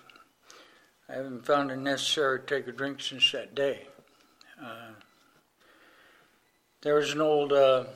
I 1.09 1.15
haven't 1.15 1.45
found 1.45 1.73
it 1.73 1.79
necessary 1.79 2.39
to 2.39 2.47
take 2.47 2.69
a 2.69 2.73
drink 2.73 3.01
since 3.01 3.33
that 3.33 3.57
day. 3.57 3.89
Uh, 4.63 4.93
there 6.83 6.95
was 6.95 7.13
an 7.13 7.21
old, 7.21 7.53
uh, 7.53 7.87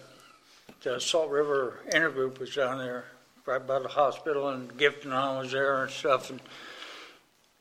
the 0.82 0.98
Salt 1.00 1.30
River 1.30 1.78
Intergroup 1.90 2.40
was 2.40 2.56
down 2.56 2.78
there 2.78 3.04
right 3.46 3.64
by 3.64 3.78
the 3.78 3.88
hospital, 3.88 4.48
and 4.48 4.76
Gifton 4.76 5.12
was 5.38 5.52
there 5.52 5.84
and 5.84 5.92
stuff. 5.92 6.30
And 6.30 6.40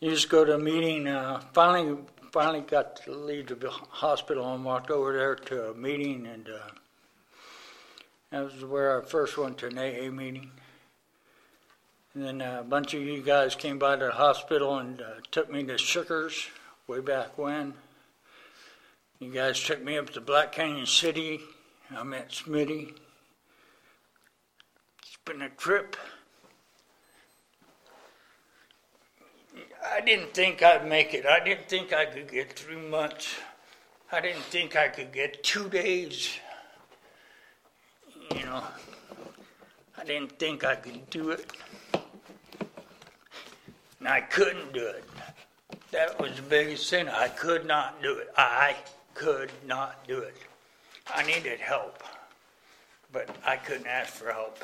you 0.03 0.09
just 0.09 0.27
go 0.27 0.43
to 0.43 0.55
a 0.55 0.59
meeting. 0.59 1.07
Uh, 1.07 1.41
finally, 1.53 1.97
finally 2.33 2.59
got 2.59 2.97
to 2.97 3.13
leave 3.13 3.47
the 3.47 3.69
hospital 3.69 4.53
and 4.53 4.65
walked 4.65 4.91
over 4.91 5.13
there 5.13 5.33
to 5.33 5.69
a 5.69 5.73
meeting, 5.73 6.27
and 6.27 6.49
uh, 6.49 6.71
that 8.29 8.43
was 8.43 8.65
where 8.65 9.01
I 9.01 9.05
first 9.05 9.37
went 9.37 9.59
to 9.59 9.67
an 9.67 9.77
AA 9.77 10.11
meeting. 10.11 10.51
And 12.13 12.25
then 12.25 12.41
a 12.41 12.63
bunch 12.63 12.93
of 12.93 13.01
you 13.01 13.21
guys 13.21 13.55
came 13.55 13.79
by 13.79 13.95
the 13.95 14.11
hospital 14.11 14.77
and 14.77 14.99
uh, 14.99 15.05
took 15.31 15.49
me 15.49 15.63
to 15.63 15.77
Shookers 15.77 16.49
way 16.85 16.99
back 16.99 17.37
when. 17.37 17.73
You 19.19 19.31
guys 19.31 19.57
took 19.57 19.81
me 19.81 19.97
up 19.97 20.09
to 20.09 20.19
Black 20.19 20.51
Canyon 20.51 20.85
City. 20.85 21.39
I 21.95 22.03
met 22.03 22.29
Smitty. 22.29 22.89
It's 25.01 25.17
been 25.23 25.41
a 25.41 25.49
trip. 25.49 25.95
I 29.85 30.01
didn't 30.01 30.33
think 30.33 30.63
I'd 30.63 30.87
make 30.87 31.13
it. 31.13 31.25
I 31.25 31.43
didn't 31.43 31.67
think 31.67 31.93
I 31.93 32.05
could 32.05 32.31
get 32.31 32.57
three 32.57 32.75
months. 32.75 33.35
I 34.11 34.21
didn't 34.21 34.43
think 34.43 34.75
I 34.75 34.87
could 34.87 35.11
get 35.11 35.43
two 35.43 35.69
days. 35.69 36.37
You 38.35 38.45
know, 38.45 38.63
I 39.97 40.03
didn't 40.03 40.37
think 40.39 40.63
I 40.63 40.75
could 40.75 41.09
do 41.09 41.31
it. 41.31 41.51
And 43.99 44.07
I 44.07 44.21
couldn't 44.21 44.73
do 44.73 44.85
it. 44.85 45.03
That 45.91 46.19
was 46.19 46.35
the 46.35 46.41
biggest 46.43 46.89
thing. 46.89 47.07
I 47.09 47.27
could 47.27 47.65
not 47.65 48.01
do 48.01 48.17
it. 48.17 48.29
I 48.37 48.75
could 49.13 49.51
not 49.65 50.07
do 50.07 50.19
it. 50.19 50.37
I 51.13 51.23
needed 51.23 51.59
help, 51.59 52.03
but 53.11 53.35
I 53.45 53.57
couldn't 53.57 53.87
ask 53.87 54.13
for 54.13 54.31
help. 54.31 54.63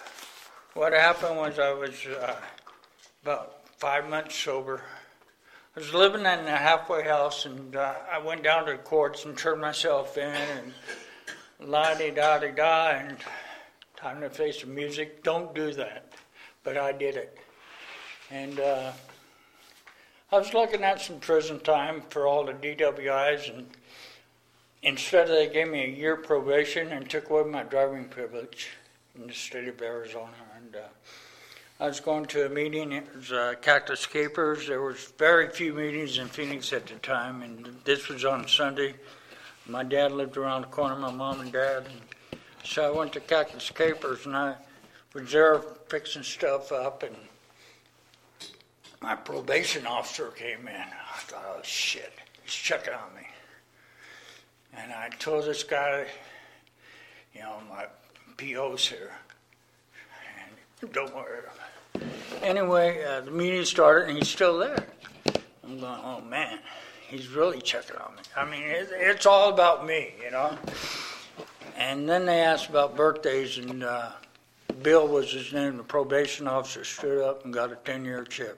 What 0.73 0.93
happened 0.93 1.38
was 1.38 1.59
I 1.59 1.73
was 1.73 2.05
uh, 2.05 2.35
about 3.23 3.67
five 3.77 4.09
months 4.09 4.35
sober. 4.35 4.81
I 5.79 5.81
was 5.81 5.93
living 5.93 6.21
in 6.21 6.25
a 6.25 6.57
halfway 6.57 7.05
house, 7.05 7.45
and 7.45 7.74
uh, 7.74 7.93
I 8.12 8.17
went 8.19 8.43
down 8.43 8.65
to 8.65 8.74
the 8.74 8.77
courts 8.79 9.24
and 9.24 9.38
turned 9.38 9.62
myself 9.62 10.17
in, 10.17 10.25
and 10.25 10.74
la 11.62 11.93
di 11.93 12.12
da 12.12 12.38
di 12.38 12.51
da, 12.51 12.89
and 12.89 13.15
time 13.95 14.19
to 14.19 14.29
face 14.29 14.59
the 14.59 14.67
music. 14.67 15.24
Don't 15.24 15.55
do 15.55 15.71
that, 15.75 16.12
but 16.65 16.75
I 16.75 16.91
did 16.91 17.15
it, 17.15 17.38
and. 18.29 18.59
Uh, 18.59 18.91
I 20.33 20.38
was 20.38 20.53
looking 20.53 20.83
at 20.83 21.00
some 21.00 21.21
prison 21.21 21.62
time 21.62 22.03
for 22.09 22.27
all 22.27 22.45
the 22.45 22.51
DWIs, 22.51 23.50
and 23.50 23.65
instead 24.83 25.29
they 25.29 25.48
gave 25.48 25.69
me 25.69 25.86
a 25.86 25.88
year 25.88 26.17
probation 26.17 26.91
and 26.91 27.09
took 27.09 27.29
away 27.29 27.50
my 27.50 27.63
driving 27.63 28.03
privilege 28.09 28.71
in 29.15 29.27
the 29.27 29.33
state 29.33 29.69
of 29.69 29.81
Arizona. 29.81 30.36
And 30.57 30.75
uh, 30.75 30.89
I 31.81 31.88
was 31.88 32.01
going 32.01 32.25
to 32.25 32.45
a 32.45 32.50
meeting. 32.50 32.91
It 32.91 33.07
was 33.15 33.31
uh, 33.31 33.53
Cactus 33.62 34.05
Capers. 34.05 34.67
There 34.67 34.81
was 34.81 35.13
very 35.17 35.48
few 35.50 35.74
meetings 35.74 36.17
in 36.17 36.27
Phoenix 36.27 36.74
at 36.74 36.88
the 36.88 36.95
time, 36.95 37.41
and 37.41 37.65
this 37.86 38.09
was 38.09 38.25
on 38.25 38.45
Sunday. 38.50 38.95
My 39.65 39.83
dad 39.83 40.12
lived 40.12 40.36
around 40.36 40.63
the 40.63 40.67
corner, 40.67 40.98
my 40.98 41.09
mom 41.09 41.39
and 41.39 41.53
dad. 41.53 41.86
And 41.86 42.41
so 42.65 42.86
I 42.86 42.98
went 42.98 43.13
to 43.13 43.21
Cactus 43.21 43.71
Capers, 43.71 44.25
and 44.25 44.36
I 44.36 44.55
was 45.13 45.31
there 45.31 45.62
fixing 45.88 46.24
stuff 46.24 46.74
up 46.74 47.03
and 47.03 47.15
my 49.01 49.15
probation 49.15 49.88
officer 49.88 50.27
came 50.31 50.67
in. 50.67 50.75
I 50.75 51.19
thought, 51.19 51.45
oh 51.48 51.62
shit, 51.63 52.12
he's 52.43 52.53
checking 52.53 52.93
on 52.93 53.15
me. 53.15 53.27
And 54.74 54.91
I 54.91 55.09
told 55.19 55.45
this 55.45 55.63
guy, 55.63 56.05
you 57.33 57.41
know, 57.41 57.57
my 57.69 57.86
PO's 58.38 58.86
here. 58.86 59.13
And 60.81 60.91
don't 60.91 61.15
worry. 61.15 61.39
Anyway, 62.41 63.03
uh, 63.03 63.22
the 63.22 63.32
meeting 63.32 63.65
started 63.65 64.10
and 64.10 64.18
he's 64.18 64.29
still 64.29 64.58
there. 64.58 64.88
I'm 65.63 65.79
going, 65.79 66.00
oh 66.03 66.22
man, 66.22 66.60
he's 67.08 67.27
really 67.27 67.62
checking 67.62 67.98
on 67.98 68.15
me. 68.15 68.22
I 68.36 68.46
mean, 68.46 68.63
it, 68.63 68.89
it's 68.94 69.25
all 69.25 69.50
about 69.50 69.86
me, 69.86 70.13
you 70.24 70.32
know. 70.32 70.58
And 71.77 72.10
then 72.10 72.25
they 72.25 72.41
asked 72.41 72.70
about 72.70 72.96
birthdays, 72.96 73.58
and 73.58 73.84
uh, 73.84 74.12
Bill 74.82 75.08
was 75.08 75.32
his 75.32 75.53
name. 75.53 75.77
The 75.77 75.84
probation 75.84 76.48
officer 76.48 76.84
stood 76.84 77.24
up 77.24 77.46
and 77.46 77.53
got 77.53 77.72
a 77.72 77.75
10 77.75 78.06
year 78.06 78.24
chip. 78.25 78.58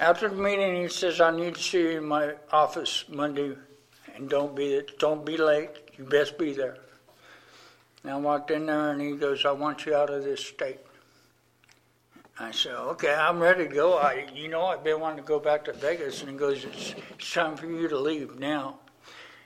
After 0.00 0.28
the 0.28 0.36
meeting, 0.36 0.82
he 0.82 0.88
says, 0.88 1.20
I 1.20 1.30
need 1.30 1.54
to 1.54 1.62
see 1.62 1.80
you 1.80 1.98
in 1.98 2.04
my 2.04 2.34
office 2.50 3.04
Monday, 3.08 3.56
and 4.14 4.28
don't 4.28 4.54
be, 4.54 4.80
don't 4.98 5.24
be 5.24 5.36
late. 5.36 5.70
You 5.96 6.04
best 6.04 6.38
be 6.38 6.52
there. 6.52 6.78
And 8.02 8.12
I 8.12 8.16
walked 8.16 8.50
in 8.50 8.66
there, 8.66 8.90
and 8.90 9.00
he 9.00 9.12
goes, 9.12 9.44
I 9.44 9.52
want 9.52 9.86
you 9.86 9.94
out 9.94 10.10
of 10.10 10.24
this 10.24 10.44
state. 10.44 10.78
I 12.38 12.50
said, 12.50 12.74
okay, 12.74 13.14
I'm 13.14 13.38
ready 13.38 13.68
to 13.68 13.74
go. 13.74 13.98
I, 13.98 14.26
you 14.34 14.48
know, 14.48 14.64
I've 14.64 14.82
been 14.82 15.00
wanting 15.00 15.18
to 15.18 15.28
go 15.28 15.38
back 15.38 15.64
to 15.66 15.72
Vegas. 15.72 16.22
And 16.22 16.30
he 16.30 16.36
goes, 16.36 16.64
it's, 16.64 16.94
it's 17.10 17.32
time 17.32 17.56
for 17.56 17.66
you 17.66 17.88
to 17.88 17.98
leave 17.98 18.38
now. 18.38 18.78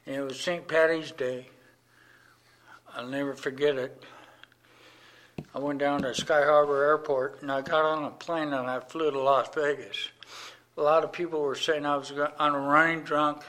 And 0.07 0.17
it 0.17 0.23
was 0.23 0.41
St. 0.41 0.67
Patty's 0.69 1.11
Day. 1.11 1.49
I'll 2.95 3.07
never 3.07 3.35
forget 3.35 3.77
it. 3.77 4.03
I 5.55 5.59
went 5.59 5.79
down 5.79 6.03
to 6.03 6.15
Sky 6.15 6.45
Harbor 6.45 6.85
Airport 6.85 7.43
and 7.43 7.51
I 7.51 7.61
got 7.61 7.85
on 7.85 8.05
a 8.05 8.11
plane 8.11 8.53
and 8.53 8.69
I 8.69 8.81
flew 8.81 9.11
to 9.11 9.19
Las 9.19 9.49
Vegas. 9.55 10.11
A 10.77 10.83
lot 10.83 11.03
of 11.03 11.13
people 11.13 11.41
were 11.41 11.55
saying 11.55 11.87
I 11.87 11.97
was 11.97 12.13
on 12.39 12.55
a 12.55 12.59
running 12.59 13.03
drunk, 13.03 13.43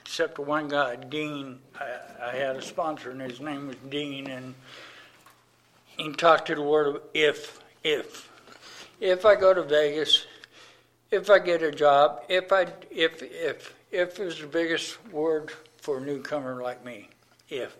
except 0.00 0.36
for 0.36 0.42
one 0.42 0.68
guy, 0.68 0.96
Dean. 0.96 1.58
I, 1.80 2.28
I 2.28 2.36
had 2.36 2.56
a 2.56 2.62
sponsor 2.62 3.10
and 3.10 3.20
his 3.20 3.40
name 3.40 3.68
was 3.68 3.76
Dean, 3.88 4.28
and 4.28 4.54
he 5.96 6.12
talked 6.12 6.46
to 6.48 6.54
the 6.54 6.62
word 6.62 6.88
of 6.88 7.02
if, 7.14 7.60
if. 7.86 8.30
If 9.00 9.24
I 9.24 9.34
go 9.34 9.54
to 9.54 9.62
Vegas, 9.62 10.26
if 11.10 11.30
I 11.30 11.38
get 11.38 11.62
a 11.62 11.70
job, 11.70 12.22
if 12.28 12.52
I, 12.52 12.66
if, 12.90 13.22
if, 13.22 13.74
if 13.90 14.18
is 14.20 14.40
the 14.40 14.46
biggest 14.46 15.04
word 15.12 15.52
for 15.78 15.98
a 15.98 16.00
newcomer 16.00 16.62
like 16.62 16.84
me. 16.84 17.08
If. 17.48 17.76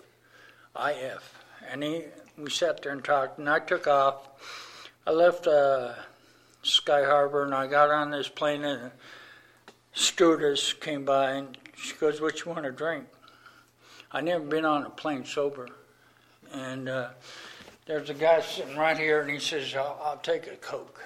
I-F. 0.76 1.42
And 1.70 1.82
he, 1.82 2.02
we 2.36 2.50
sat 2.50 2.82
there 2.82 2.92
and 2.92 3.02
talked, 3.02 3.38
and 3.38 3.48
I 3.48 3.58
took 3.58 3.86
off. 3.86 4.28
I 5.06 5.10
left 5.10 5.46
uh, 5.46 5.94
Sky 6.62 7.04
Harbor, 7.04 7.44
and 7.44 7.54
I 7.54 7.66
got 7.66 7.90
on 7.90 8.10
this 8.10 8.28
plane, 8.28 8.62
and 8.64 8.90
stewardess 9.94 10.72
came 10.74 11.04
by, 11.04 11.30
and 11.32 11.56
she 11.76 11.94
goes, 11.94 12.20
"What 12.20 12.44
you 12.44 12.52
want 12.52 12.64
to 12.64 12.72
drink?" 12.72 13.06
I 14.12 14.20
never 14.20 14.44
been 14.44 14.64
on 14.64 14.84
a 14.84 14.90
plane 14.90 15.24
sober, 15.24 15.68
and 16.52 16.88
uh, 16.88 17.08
there's 17.86 18.10
a 18.10 18.14
guy 18.14 18.40
sitting 18.40 18.76
right 18.76 18.98
here, 18.98 19.22
and 19.22 19.30
he 19.30 19.38
says, 19.38 19.74
"I'll, 19.74 20.00
I'll 20.04 20.18
take 20.18 20.46
a 20.46 20.56
Coke." 20.56 21.02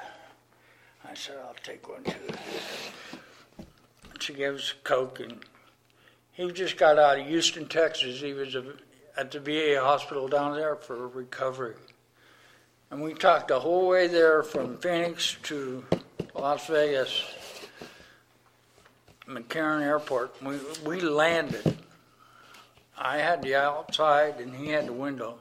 I 1.09 1.15
said, 1.15 1.37
"I'll 1.43 1.55
take 1.63 1.89
one 1.89 2.05
too." 2.05 3.67
She 4.19 4.43
a 4.43 4.59
Coke, 4.85 5.21
and 5.21 5.41
he 6.33 6.51
just 6.53 6.77
got 6.77 6.99
out 6.99 7.19
of 7.19 7.27
Houston, 7.27 7.67
Texas. 7.69 8.21
He 8.21 8.33
was 8.33 8.55
a 8.55 8.65
at 9.17 9.31
the 9.31 9.41
VA 9.41 9.81
hospital 9.81 10.29
down 10.29 10.57
there 10.57 10.77
for 10.77 11.09
recovery. 11.09 11.75
And 12.91 13.03
we 13.03 13.15
talked 13.15 13.49
the 13.49 13.61
whole 13.61 13.89
way 13.89 14.07
there 14.07 14.43
from 14.43 14.79
Phoenix 14.79 15.37
to 15.45 15.85
Las 16.35 16.67
Vegas, 16.67 17.23
McCarran 19.29 19.83
Airport. 19.83 20.43
We, 20.43 20.59
we 20.85 21.01
landed. 21.01 21.77
I 22.97 23.19
had 23.19 23.43
the 23.43 23.57
outside 23.57 24.41
and 24.41 24.55
he 24.55 24.69
had 24.69 24.87
the 24.87 24.93
window. 24.93 25.39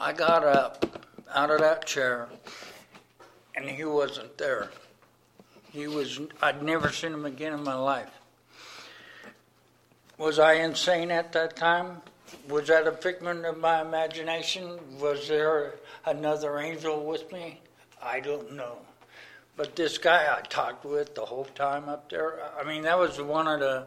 I 0.00 0.14
got 0.14 0.44
up 0.44 0.86
out 1.34 1.50
of 1.50 1.60
that 1.60 1.84
chair 1.84 2.26
and 3.54 3.68
he 3.68 3.84
wasn't 3.84 4.38
there. 4.38 4.70
He 5.70 5.88
was, 5.88 6.18
I'd 6.40 6.62
never 6.62 6.90
seen 6.90 7.12
him 7.12 7.26
again 7.26 7.52
in 7.52 7.62
my 7.62 7.74
life. 7.74 8.08
Was 10.16 10.38
I 10.38 10.54
insane 10.54 11.10
at 11.10 11.32
that 11.32 11.54
time? 11.54 12.00
Was 12.48 12.68
that 12.68 12.86
a 12.86 12.92
figment 12.92 13.44
of 13.44 13.58
my 13.58 13.82
imagination? 13.82 14.78
Was 14.98 15.28
there 15.28 15.74
another 16.06 16.58
angel 16.58 17.04
with 17.04 17.30
me? 17.30 17.60
I 18.02 18.20
don't 18.20 18.54
know. 18.54 18.78
But 19.54 19.76
this 19.76 19.98
guy 19.98 20.34
I 20.34 20.40
talked 20.40 20.86
with 20.86 21.14
the 21.14 21.26
whole 21.26 21.44
time 21.44 21.90
up 21.90 22.08
there, 22.08 22.38
I 22.58 22.64
mean, 22.64 22.84
that 22.84 22.98
was 22.98 23.20
one 23.20 23.46
of 23.46 23.60
the 23.60 23.86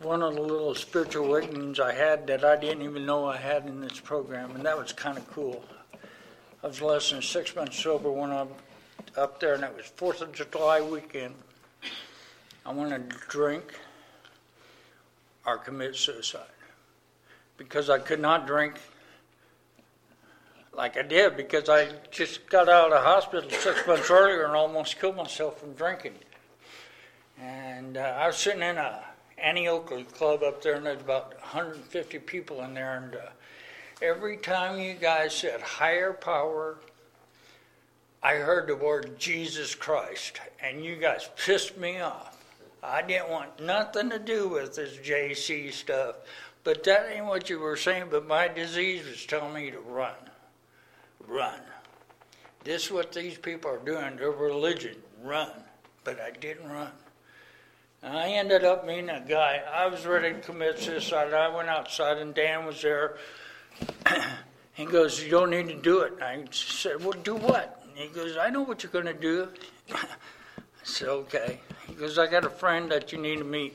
one 0.00 0.22
of 0.22 0.34
the 0.34 0.40
little 0.40 0.74
spiritual 0.74 1.26
awakenings 1.26 1.78
I 1.80 1.92
had 1.92 2.26
that 2.26 2.44
I 2.44 2.56
didn't 2.56 2.82
even 2.82 3.06
know 3.06 3.26
I 3.26 3.36
had 3.36 3.66
in 3.66 3.80
this 3.80 4.00
program, 4.00 4.54
and 4.54 4.64
that 4.64 4.76
was 4.76 4.92
kind 4.92 5.16
of 5.16 5.30
cool. 5.30 5.64
I 6.62 6.66
was 6.66 6.80
less 6.80 7.10
than 7.10 7.22
six 7.22 7.54
months 7.54 7.78
sober 7.78 8.10
when 8.10 8.30
I'm 8.30 8.48
up 9.16 9.40
there, 9.40 9.54
and 9.54 9.64
it 9.64 9.74
was 9.76 9.86
Fourth 9.86 10.20
of 10.20 10.32
July 10.32 10.80
weekend. 10.80 11.34
I 12.66 12.72
wanted 12.72 13.10
to 13.10 13.16
drink 13.28 13.74
or 15.46 15.58
commit 15.58 15.94
suicide 15.94 16.42
because 17.56 17.90
I 17.90 17.98
could 17.98 18.20
not 18.20 18.46
drink 18.46 18.74
like 20.72 20.96
I 20.96 21.02
did 21.02 21.36
because 21.36 21.68
I 21.68 21.88
just 22.10 22.48
got 22.48 22.68
out 22.68 22.86
of 22.86 22.92
the 22.92 23.00
hospital 23.00 23.48
six 23.50 23.86
months 23.86 24.10
earlier 24.10 24.44
and 24.44 24.54
almost 24.54 24.98
killed 24.98 25.16
myself 25.16 25.60
from 25.60 25.74
drinking. 25.74 26.14
And 27.40 27.96
uh, 27.96 28.16
I 28.18 28.26
was 28.26 28.36
sitting 28.36 28.62
in 28.62 28.76
a 28.76 29.04
Annie 29.38 29.68
Oakley 29.68 30.04
club 30.04 30.42
up 30.42 30.62
there, 30.62 30.74
and 30.74 30.86
there's 30.86 31.00
about 31.00 31.34
150 31.40 32.18
people 32.20 32.62
in 32.62 32.74
there. 32.74 32.96
And 32.96 33.14
uh, 33.14 33.30
every 34.00 34.36
time 34.36 34.78
you 34.78 34.94
guys 34.94 35.34
said 35.34 35.60
higher 35.60 36.12
power, 36.12 36.78
I 38.22 38.36
heard 38.36 38.68
the 38.68 38.76
word 38.76 39.18
Jesus 39.18 39.74
Christ, 39.74 40.40
and 40.62 40.84
you 40.84 40.96
guys 40.96 41.28
pissed 41.36 41.76
me 41.76 42.00
off. 42.00 42.42
I 42.82 43.02
didn't 43.02 43.30
want 43.30 43.60
nothing 43.60 44.10
to 44.10 44.18
do 44.18 44.48
with 44.48 44.76
this 44.76 44.96
JC 44.96 45.72
stuff. 45.72 46.16
But 46.64 46.82
that 46.84 47.10
ain't 47.12 47.26
what 47.26 47.50
you 47.50 47.58
were 47.58 47.76
saying, 47.76 48.06
but 48.10 48.26
my 48.26 48.48
disease 48.48 49.06
was 49.06 49.26
telling 49.26 49.52
me 49.52 49.70
to 49.70 49.80
run. 49.80 50.14
Run. 51.28 51.60
This 52.64 52.86
is 52.86 52.92
what 52.92 53.12
these 53.12 53.36
people 53.36 53.70
are 53.70 53.78
doing, 53.78 54.16
their 54.16 54.30
religion. 54.30 54.96
Run. 55.22 55.50
But 56.04 56.20
I 56.20 56.30
didn't 56.30 56.70
run. 56.70 56.90
And 58.04 58.16
I 58.16 58.28
ended 58.28 58.64
up 58.64 58.86
meeting 58.86 59.08
a 59.08 59.20
guy. 59.20 59.62
I 59.72 59.86
was 59.86 60.06
ready 60.06 60.34
to 60.34 60.40
commit 60.40 60.78
suicide. 60.78 61.32
I 61.32 61.48
went 61.48 61.68
outside 61.68 62.18
and 62.18 62.34
Dan 62.34 62.66
was 62.66 62.80
there. 62.82 63.16
he 64.74 64.84
goes, 64.84 65.22
You 65.22 65.30
don't 65.30 65.50
need 65.50 65.68
to 65.68 65.74
do 65.74 66.00
it. 66.00 66.12
I 66.20 66.44
said, 66.50 67.02
Well, 67.02 67.12
do 67.12 67.34
what? 67.34 67.82
And 67.88 67.96
he 67.96 68.08
goes, 68.08 68.36
I 68.36 68.50
know 68.50 68.62
what 68.62 68.82
you're 68.82 68.92
going 68.92 69.06
to 69.06 69.14
do. 69.14 69.48
I 69.94 70.06
said, 70.82 71.08
Okay. 71.08 71.60
He 71.88 71.94
goes, 71.94 72.18
I 72.18 72.26
got 72.26 72.44
a 72.44 72.50
friend 72.50 72.90
that 72.92 73.10
you 73.10 73.18
need 73.18 73.38
to 73.38 73.44
meet 73.44 73.74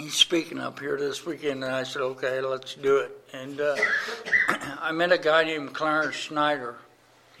he's 0.00 0.14
speaking 0.14 0.58
up 0.58 0.80
here 0.80 0.96
this 0.96 1.26
weekend, 1.26 1.62
and 1.62 1.72
I 1.72 1.82
said, 1.82 2.02
okay, 2.02 2.40
let's 2.40 2.74
do 2.74 2.98
it. 2.98 3.12
And 3.32 3.60
uh, 3.60 3.76
I 4.80 4.92
met 4.92 5.12
a 5.12 5.18
guy 5.18 5.44
named 5.44 5.74
Clarence 5.74 6.16
Snyder, 6.16 6.76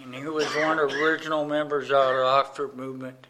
and 0.02 0.14
he 0.14 0.26
was 0.26 0.46
one 0.56 0.78
of 0.78 0.90
the 0.90 1.02
original 1.02 1.46
members 1.46 1.86
of 1.86 2.14
the 2.14 2.22
Oxford 2.22 2.76
movement. 2.76 3.26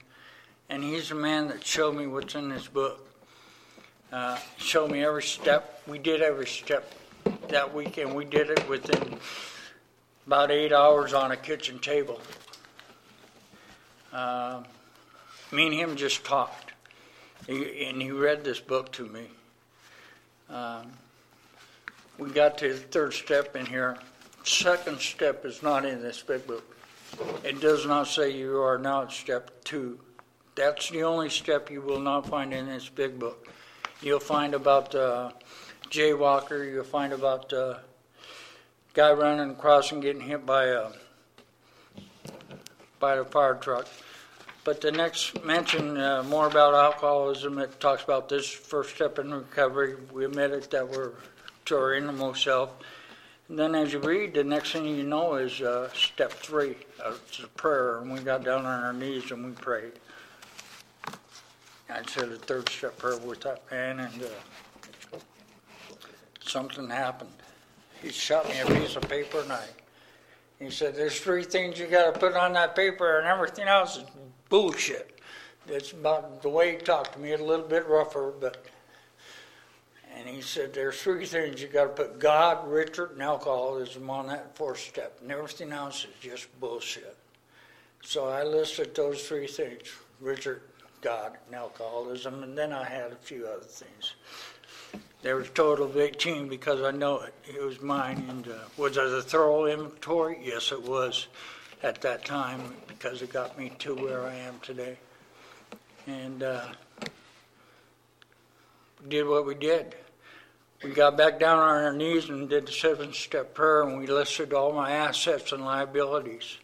And 0.71 0.85
he's 0.85 1.09
the 1.09 1.17
man 1.17 1.49
that 1.49 1.67
showed 1.67 1.97
me 1.97 2.07
what's 2.07 2.37
in 2.37 2.49
this 2.49 2.69
book. 2.69 3.05
Uh, 4.13 4.39
showed 4.57 4.93
me 4.93 5.05
every 5.05 5.25
step. 5.25 5.83
We 5.89 5.99
did 5.99 6.23
every 6.23 6.47
step 6.47 6.95
that 7.49 7.75
weekend. 7.75 8.15
We 8.15 8.25
did 8.25 8.51
it 8.51 8.69
within 8.69 9.19
about 10.29 10.53
eight 10.53 10.73
hours 10.73 11.13
on 11.13 11.33
a 11.33 11.37
kitchen 11.37 11.81
table. 11.81 12.21
Uh, 14.13 14.63
me 15.51 15.67
and 15.67 15.75
him 15.75 15.97
just 15.97 16.25
talked. 16.25 16.73
He, 17.49 17.87
and 17.87 18.01
he 18.01 18.13
read 18.13 18.45
this 18.45 18.61
book 18.61 18.93
to 18.93 19.07
me. 19.07 19.27
Um, 20.49 20.93
we 22.17 22.31
got 22.31 22.59
to 22.59 22.73
the 22.73 22.79
third 22.79 23.13
step 23.13 23.57
in 23.57 23.67
here. 23.67 23.99
Second 24.45 25.01
step 25.01 25.45
is 25.45 25.65
not 25.65 25.85
in 25.85 26.01
this 26.01 26.23
big 26.23 26.47
book. 26.47 26.77
It 27.43 27.61
does 27.61 27.87
not 27.87 28.07
say 28.07 28.31
you 28.31 28.61
are 28.63 28.79
now 28.79 29.03
at 29.03 29.11
step 29.11 29.65
two. 29.65 29.99
That's 30.61 30.91
the 30.91 31.05
only 31.05 31.31
step 31.31 31.71
you 31.71 31.81
will 31.81 32.01
not 32.01 32.27
find 32.27 32.53
in 32.53 32.67
this 32.67 32.87
big 32.87 33.19
book. 33.19 33.49
You'll 34.03 34.21
find 34.21 34.53
about 34.53 34.95
uh, 34.95 35.31
jaywalker. 35.89 36.71
You'll 36.71 36.85
find 36.85 37.15
about 37.15 37.51
uh, 37.51 37.79
guy 38.93 39.11
running 39.13 39.53
across 39.53 39.91
and 39.91 40.03
getting 40.03 40.21
hit 40.21 40.45
by 40.45 40.67
a 40.67 40.89
by 42.99 43.17
the 43.17 43.25
fire 43.25 43.55
truck. 43.55 43.89
But 44.63 44.83
the 44.83 44.93
next 44.93 45.43
mention 45.43 45.97
uh, 45.97 46.25
more 46.25 46.47
about 46.47 46.75
alcoholism, 46.75 47.59
it 47.59 47.81
talks 47.81 48.05
about 48.05 48.29
this 48.29 48.47
first 48.47 48.95
step 48.95 49.19
in 49.19 49.33
recovery. 49.33 49.97
We 50.13 50.27
admit 50.27 50.51
it 50.51 50.71
that 50.73 50.87
we're 50.87 51.13
to 51.65 51.77
our 51.79 51.95
innermost 51.95 52.45
self. 52.45 52.75
And 53.49 53.59
then 53.59 53.75
as 53.75 53.95
you 53.95 54.01
read, 54.01 54.35
the 54.35 54.45
next 54.45 54.73
thing 54.73 54.85
you 54.85 55.05
know 55.05 55.37
is 55.37 55.63
uh, 55.63 55.89
step 55.95 56.33
three. 56.33 56.77
Uh, 57.03 57.15
it's 57.27 57.39
a 57.39 57.49
prayer, 57.49 58.01
and 58.01 58.13
we 58.13 58.21
got 58.21 58.45
down 58.45 58.67
on 58.67 58.85
our 58.85 58.93
knees 58.93 59.31
and 59.31 59.43
we 59.43 59.53
prayed. 59.53 59.93
I 61.91 62.03
said 62.07 62.29
a 62.29 62.37
third 62.37 62.69
step 62.69 62.99
prayer 62.99 63.19
with 63.19 63.41
that 63.41 63.63
man, 63.71 64.01
and 64.01 64.23
uh, 64.23 65.19
something 66.41 66.89
happened. 66.89 67.31
He 68.03 68.11
shot 68.11 68.49
me 68.49 68.59
a 68.61 68.67
piece 68.67 68.97
of 68.97 69.03
paper, 69.09 69.41
and 69.41 69.53
I, 69.53 69.65
he 70.59 70.71
said, 70.71 70.95
"There's 70.95 71.21
three 71.21 71.43
things 71.43 71.79
you 71.79 71.87
got 71.87 72.15
to 72.15 72.19
put 72.19 72.35
on 72.35 72.53
that 72.53 72.77
paper, 72.77 73.19
and 73.19 73.27
everything 73.27 73.67
else 73.67 73.97
is 73.97 74.05
bullshit. 74.49 75.21
That's 75.67 75.93
about 75.93 76.43
the 76.43 76.49
way 76.49 76.73
he 76.73 76.79
talked 76.79 77.15
to 77.15 77.19
me, 77.19 77.33
a 77.33 77.39
little 77.39 77.67
bit 77.67 77.87
rougher, 77.87 78.33
but. 78.41 78.65
And 80.17 80.29
he 80.29 80.43
said, 80.43 80.75
There's 80.75 81.01
three 81.01 81.25
things 81.25 81.63
you 81.63 81.69
got 81.69 81.97
to 81.97 82.03
put 82.03 82.19
God, 82.19 82.69
Richard, 82.69 83.13
and 83.13 83.23
alcoholism 83.23 84.11
on 84.11 84.27
that 84.27 84.55
fourth 84.55 84.81
step, 84.81 85.17
and 85.23 85.31
everything 85.31 85.73
else 85.73 86.05
is 86.05 86.11
just 86.21 86.61
bullshit. 86.61 87.17
So 88.03 88.29
I 88.29 88.43
listed 88.43 88.95
those 88.95 89.27
three 89.27 89.47
things 89.47 89.89
Richard, 90.21 90.63
God, 91.01 91.37
and 91.47 91.55
alcoholism, 91.55 92.43
and 92.43 92.57
then 92.57 92.73
I 92.73 92.85
had 92.85 93.13
a 93.13 93.17
few 93.17 93.47
other 93.47 93.65
things. 93.65 94.15
There 95.23 95.37
was 95.37 95.49
a 95.49 95.53
total 95.53 95.87
of 95.87 95.97
18 95.97 96.49
because 96.49 96.81
I 96.83 96.93
know 96.93 97.21
it. 97.21 97.35
It 97.45 97.63
was 97.63 97.83
mine. 97.83 98.25
And 98.29 98.49
uh, 98.49 98.55
was 98.77 98.97
it 98.97 99.05
a 99.05 99.21
thorough 99.21 99.67
inventory? 99.67 100.39
Yes, 100.43 100.73
it 100.73 100.83
was 100.83 101.29
at 101.83 102.01
that 102.03 102.25
time 102.25 102.75
because 102.89 103.21
it 103.21 103.33
got 103.33 103.59
me 103.59 103.73
to 103.81 103.95
where 103.95 104.23
I 104.25 104.35
am 104.35 104.59
today. 104.61 104.97
And 106.07 106.43
uh, 106.43 106.65
did 109.09 109.27
what 109.27 109.47
we 109.47 109.55
did. 109.55 109.95
we 110.83 110.91
got 110.91 111.17
back 111.17 111.39
down 111.39 111.59
on 111.59 111.85
our 111.85 111.93
knees 111.93 112.29
and 112.29 112.49
did 112.49 112.67
the 112.67 112.73
seven 112.73 113.13
step 113.13 113.55
prayer, 113.55 113.83
and 113.83 113.99
we 113.99 114.07
listed 114.07 114.53
all 114.53 114.73
my 114.73 114.93
assets 114.93 115.53
and 115.53 115.65
liabilities. 115.65 116.59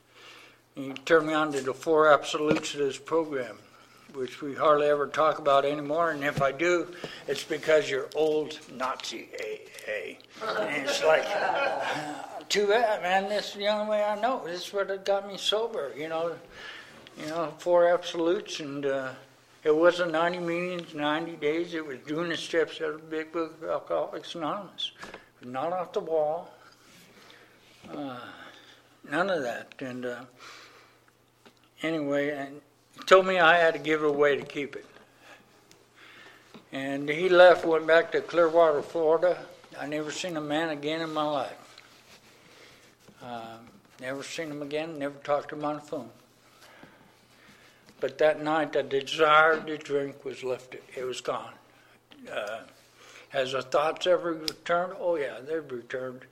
And 0.77 0.87
he 0.87 0.93
turned 1.05 1.27
me 1.27 1.35
on 1.35 1.53
to 1.53 1.61
the 1.61 1.75
four 1.75 2.13
absolutes 2.13 2.75
of 2.75 2.81
this 2.81 2.99
program, 2.99 3.59
which 4.17 4.41
we 4.41 4.55
hardly 4.55 4.87
ever 4.87 5.07
talk 5.07 5.39
about 5.39 5.65
anymore. 5.65 6.11
And 6.11 6.25
if 6.25 6.41
I 6.41 6.53
do, 6.53 6.89
it's 7.29 7.45
because 7.45 7.91
you're 7.91 8.09
old 8.15 8.59
Nazi 8.73 9.29
AA. 9.39 10.17
And 10.43 10.87
it's 10.87 11.05
like, 11.05 11.25
too 12.49 12.67
bad, 12.67 13.03
man. 13.03 13.29
This 13.29 13.51
is 13.51 13.55
the 13.55 13.69
only 13.69 13.91
way 13.91 14.03
I 14.03 14.19
know. 14.21 14.43
This 14.45 14.67
is 14.67 14.73
what 14.73 15.05
got 15.05 15.29
me 15.29 15.37
sober, 15.37 15.93
you 15.97 16.09
know. 16.09 16.35
You 17.19 17.29
know, 17.29 17.55
four 17.59 17.89
absolutes, 17.89 18.61
and 18.61 18.85
uh, 18.85 19.13
it 19.65 19.75
wasn't 19.75 20.13
90 20.13 20.39
meetings, 20.41 20.95
90 20.95 21.37
days. 21.37 21.73
It 21.73 21.87
was 21.87 21.97
doing 22.07 22.29
the 22.29 22.37
steps 22.37 22.81
out 22.83 22.91
of 22.91 23.01
the 23.01 23.07
Big 23.07 23.33
Book 23.33 23.57
of 23.63 23.69
Alcoholics 23.69 24.35
Anonymous. 24.35 24.93
Not 25.43 25.73
off 25.73 25.93
the 25.93 26.01
wall. 26.01 26.51
Uh, 27.91 28.19
none 29.11 29.31
of 29.31 29.43
that. 29.43 29.75
And 29.81 30.05
uh, 30.05 30.21
anyway, 31.83 32.31
and 32.31 32.61
told 33.05 33.27
me 33.27 33.39
I 33.39 33.59
had 33.59 33.75
to 33.75 33.81
give 33.81 34.03
it 34.03 34.09
away 34.09 34.37
to 34.37 34.45
keep 34.45 34.77
it. 34.77 34.87
And 36.73 37.09
he 37.09 37.29
left, 37.29 37.65
went 37.65 37.87
back 37.87 38.13
to 38.13 38.21
Clearwater, 38.21 38.83
Florida. 38.83 39.39
I 39.79 39.87
never 39.87 40.11
seen 40.11 40.37
a 40.37 40.41
man 40.41 40.71
again 40.71 41.01
in 41.01 41.13
my 41.13 41.25
life. 41.25 41.83
Uh, 43.23 43.59
never 44.01 44.23
seen 44.23 44.51
him 44.51 44.63
again, 44.63 44.99
never 44.99 45.15
talked 45.19 45.51
to 45.51 45.57
him 45.57 45.65
on 45.65 45.77
the 45.77 45.81
phone. 45.81 46.11
But 48.01 48.19
that 48.19 48.43
night, 48.43 48.73
the 48.73 48.83
desire 48.83 49.61
to 49.61 49.79
drink 49.79 50.25
was 50.25 50.45
lifted. 50.45 50.83
It 50.95 51.05
was 51.05 51.21
gone. 51.21 51.53
Uh, 52.31 52.61
has 53.31 53.53
the 53.53 53.63
thoughts 53.63 54.07
ever 54.07 54.33
returned? 54.35 54.95
Oh, 54.99 55.17
yeah, 55.17 55.39
they've 55.41 55.71
returned. 55.71 56.23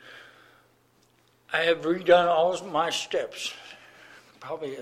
I 1.53 1.61
have 1.63 1.83
redone 1.83 2.27
all 2.27 2.61
my 2.65 2.91
steps, 2.91 3.55
probably 4.41 4.77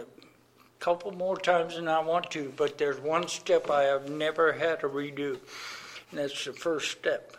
couple 0.82 1.12
more 1.12 1.36
times 1.36 1.76
than 1.76 1.86
I 1.86 2.00
want 2.00 2.28
to, 2.32 2.52
but 2.56 2.76
there's 2.76 2.98
one 2.98 3.28
step 3.28 3.70
I 3.70 3.84
have 3.84 4.10
never 4.10 4.52
had 4.52 4.80
to 4.80 4.88
redo, 4.88 5.38
and 6.10 6.18
that's 6.18 6.44
the 6.44 6.52
first 6.52 6.90
step. 6.90 7.36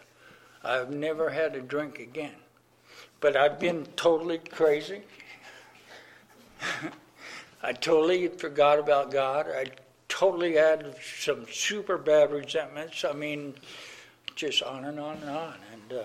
I've 0.63 0.91
never 0.91 1.29
had 1.29 1.53
to 1.55 1.59
drink 1.59 1.99
again. 1.99 2.35
But 3.19 3.35
I've 3.35 3.59
been 3.59 3.85
totally 3.97 4.37
crazy. 4.37 5.01
I 7.61 7.73
totally 7.73 8.29
forgot 8.29 8.79
about 8.79 9.11
God. 9.11 9.47
I 9.49 9.65
totally 10.07 10.53
had 10.53 10.95
some 11.03 11.45
super 11.51 11.97
bad 11.97 12.31
resentments. 12.31 13.03
I 13.03 13.11
mean, 13.11 13.55
just 14.35 14.63
on 14.63 14.85
and 14.85 14.97
on 15.01 15.17
and 15.17 15.29
on. 15.29 15.55
And 15.73 15.99
uh, 15.99 16.03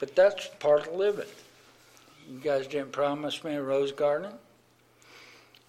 but 0.00 0.16
that's 0.16 0.48
part 0.58 0.86
of 0.86 0.94
living. 0.94 1.26
You 2.30 2.38
guys 2.38 2.66
didn't 2.66 2.92
promise 2.92 3.44
me 3.44 3.56
a 3.56 3.62
rose 3.62 3.92
garden. 3.92 4.32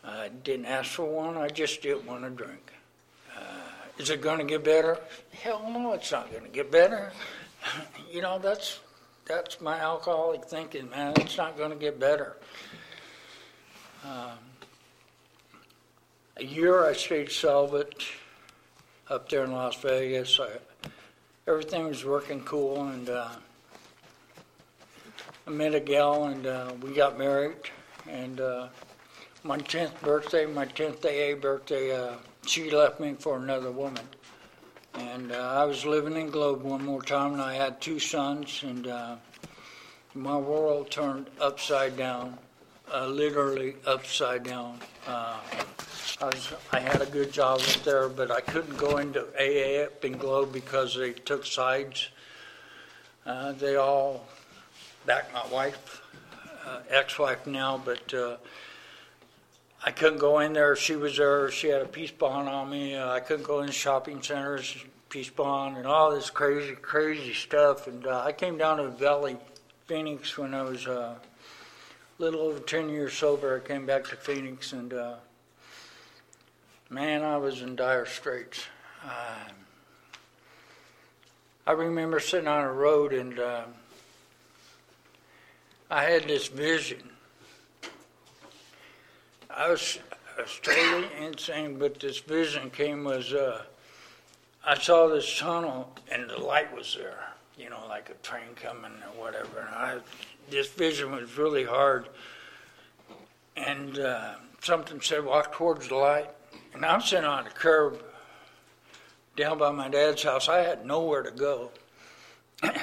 I 0.09 0.29
didn't 0.43 0.65
ask 0.65 0.91
for 0.91 1.05
one. 1.05 1.37
I 1.37 1.49
just 1.49 1.81
didn't 1.81 2.05
want 2.05 2.23
to 2.23 2.29
drink. 2.29 2.73
Uh, 3.35 3.41
is 3.97 4.09
it 4.09 4.21
going 4.21 4.39
to 4.39 4.45
get 4.45 4.63
better? 4.63 4.97
Hell 5.31 5.69
no, 5.69 5.93
it's 5.93 6.11
not 6.11 6.31
going 6.31 6.43
to 6.43 6.49
get 6.49 6.71
better. 6.71 7.11
you 8.11 8.21
know, 8.21 8.39
that's 8.39 8.79
that's 9.25 9.61
my 9.61 9.79
alcoholic 9.79 10.45
thinking, 10.45 10.89
man. 10.89 11.13
It's 11.17 11.37
not 11.37 11.57
going 11.57 11.69
to 11.69 11.75
get 11.75 11.99
better. 11.99 12.37
Um, 14.03 14.39
a 16.37 16.43
year 16.43 16.85
I 16.85 16.93
stayed 16.93 17.31
celibate 17.31 18.05
up 19.09 19.29
there 19.29 19.43
in 19.43 19.51
Las 19.51 19.75
Vegas. 19.81 20.39
I, 20.39 20.89
everything 21.47 21.87
was 21.87 22.03
working 22.03 22.41
cool, 22.43 22.87
and 22.87 23.09
uh, 23.09 23.29
I 25.45 25.49
met 25.51 25.75
a 25.75 25.79
gal, 25.79 26.25
and 26.25 26.47
uh, 26.47 26.71
we 26.81 26.93
got 26.93 27.19
married. 27.19 27.57
And 28.09 28.39
uh, 28.39 28.69
my 29.43 29.57
10th 29.57 30.01
birthday, 30.01 30.45
my 30.45 30.65
10th 30.65 31.05
AA 31.05 31.39
birthday, 31.39 31.95
uh, 31.95 32.15
she 32.45 32.69
left 32.71 32.99
me 32.99 33.15
for 33.17 33.37
another 33.37 33.71
woman. 33.71 34.03
And 34.95 35.31
uh, 35.31 35.35
I 35.35 35.63
was 35.63 35.85
living 35.85 36.17
in 36.17 36.29
Globe 36.29 36.61
one 36.61 36.83
more 36.83 37.01
time, 37.01 37.33
and 37.33 37.41
I 37.41 37.53
had 37.53 37.79
two 37.79 37.99
sons, 37.99 38.63
and 38.63 38.87
uh, 38.87 39.15
my 40.13 40.35
world 40.35 40.91
turned 40.91 41.29
upside 41.39 41.95
down, 41.95 42.37
uh, 42.93 43.05
literally 43.07 43.75
upside 43.85 44.43
down. 44.43 44.79
Uh, 45.07 45.37
I, 46.21 46.25
was, 46.25 46.53
I 46.73 46.79
had 46.79 47.01
a 47.01 47.05
good 47.05 47.31
job 47.31 47.61
up 47.61 47.83
there, 47.83 48.09
but 48.09 48.31
I 48.31 48.41
couldn't 48.41 48.77
go 48.77 48.97
into 48.97 49.21
AA 49.39 49.85
up 49.85 50.03
in 50.03 50.17
Globe 50.17 50.51
because 50.51 50.97
they 50.97 51.13
took 51.13 51.45
sides. 51.45 52.09
Uh, 53.25 53.53
they 53.53 53.77
all 53.77 54.25
backed 55.05 55.33
my 55.33 55.47
wife, 55.49 56.01
ex-wife 56.89 57.47
now, 57.47 57.81
but 57.85 58.13
I 59.83 59.91
couldn't 59.91 60.19
go 60.19 60.39
in 60.39 60.51
there. 60.53 60.75
She 60.75 60.97
was 60.97 61.15
there. 61.15 61.49
She 61.51 61.67
had 61.67 61.81
a 61.81 61.87
peace 61.87 62.11
bond 62.11 62.49
on 62.49 62.69
me. 62.69 62.95
Uh, 62.95 63.09
I 63.11 63.21
couldn't 63.21 63.45
go 63.45 63.61
in 63.61 63.71
shopping 63.71 64.21
centers, 64.21 64.75
peace 65.07 65.29
bond, 65.29 65.77
and 65.77 65.87
all 65.87 66.11
this 66.11 66.29
crazy, 66.29 66.75
crazy 66.75 67.33
stuff. 67.33 67.87
And 67.87 68.05
uh, 68.05 68.21
I 68.25 68.33
came 68.33 68.57
down 68.57 68.77
to 68.77 68.83
the 68.83 68.89
Valley, 68.89 69.37
Phoenix, 69.85 70.37
when 70.37 70.53
I 70.53 70.63
was 70.63 70.85
uh, 70.85 71.15
a 71.15 72.21
little 72.21 72.41
over 72.41 72.59
10 72.59 72.89
years 72.89 73.13
sober. 73.13 73.55
I 73.55 73.65
came 73.65 73.85
back 73.85 74.03
to 74.09 74.17
Phoenix, 74.17 74.73
and 74.73 74.93
uh, 74.93 75.15
man, 76.89 77.23
I 77.23 77.37
was 77.37 77.61
in 77.61 77.77
dire 77.77 78.05
straits. 78.05 78.65
Uh, 79.05 79.47
I 81.65 81.71
remember 81.71 82.19
sitting 82.19 82.49
on 82.49 82.65
a 82.65 82.73
road, 82.73 83.13
and 83.13 83.39
uh, 83.39 83.63
I 85.89 86.03
had 86.03 86.23
this 86.23 86.49
vision. 86.49 87.08
I 89.59 89.69
was, 89.71 89.99
totally 90.61 91.09
insane, 91.21 91.77
but 91.77 91.99
this 91.99 92.19
vision 92.19 92.69
came 92.69 93.03
was 93.03 93.33
uh, 93.33 93.63
I 94.65 94.79
saw 94.79 95.09
this 95.09 95.37
tunnel 95.37 95.93
and 96.09 96.29
the 96.29 96.37
light 96.37 96.73
was 96.73 96.95
there, 96.97 97.33
you 97.57 97.69
know, 97.69 97.85
like 97.89 98.09
a 98.09 98.13
train 98.25 98.55
coming 98.55 98.93
or 99.03 99.21
whatever. 99.21 99.59
And 99.59 99.75
I, 99.75 99.97
this 100.49 100.69
vision 100.69 101.11
was 101.11 101.37
really 101.37 101.65
hard, 101.65 102.07
and 103.57 103.99
uh, 103.99 104.35
something 104.61 105.01
said, 105.01 105.25
"Walk 105.25 105.51
towards 105.51 105.89
the 105.89 105.95
light." 105.95 106.29
And 106.73 106.85
I'm 106.85 107.01
sitting 107.01 107.25
on 107.25 107.45
a 107.45 107.49
curb 107.49 108.01
down 109.35 109.57
by 109.57 109.71
my 109.71 109.89
dad's 109.89 110.23
house. 110.23 110.47
I 110.47 110.59
had 110.59 110.85
nowhere 110.85 111.23
to 111.23 111.31
go. 111.31 111.71
I, 112.63 112.79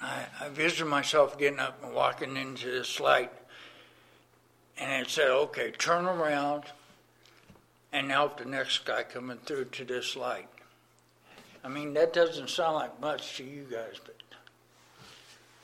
I 0.00 0.48
visited 0.48 0.86
myself 0.86 1.38
getting 1.38 1.58
up 1.58 1.84
and 1.84 1.94
walking 1.94 2.38
into 2.38 2.70
this 2.70 2.98
light 2.98 3.30
and 4.80 5.02
it 5.02 5.10
said, 5.10 5.28
okay, 5.28 5.70
turn 5.72 6.04
around 6.04 6.64
and 7.92 8.10
help 8.10 8.38
the 8.38 8.44
next 8.44 8.84
guy 8.84 9.02
coming 9.02 9.38
through 9.38 9.66
to 9.66 9.84
this 9.84 10.16
light. 10.16 10.48
I 11.64 11.68
mean, 11.68 11.94
that 11.94 12.12
doesn't 12.12 12.50
sound 12.50 12.74
like 12.74 13.00
much 13.00 13.36
to 13.38 13.44
you 13.44 13.66
guys, 13.70 14.00
but 14.04 14.16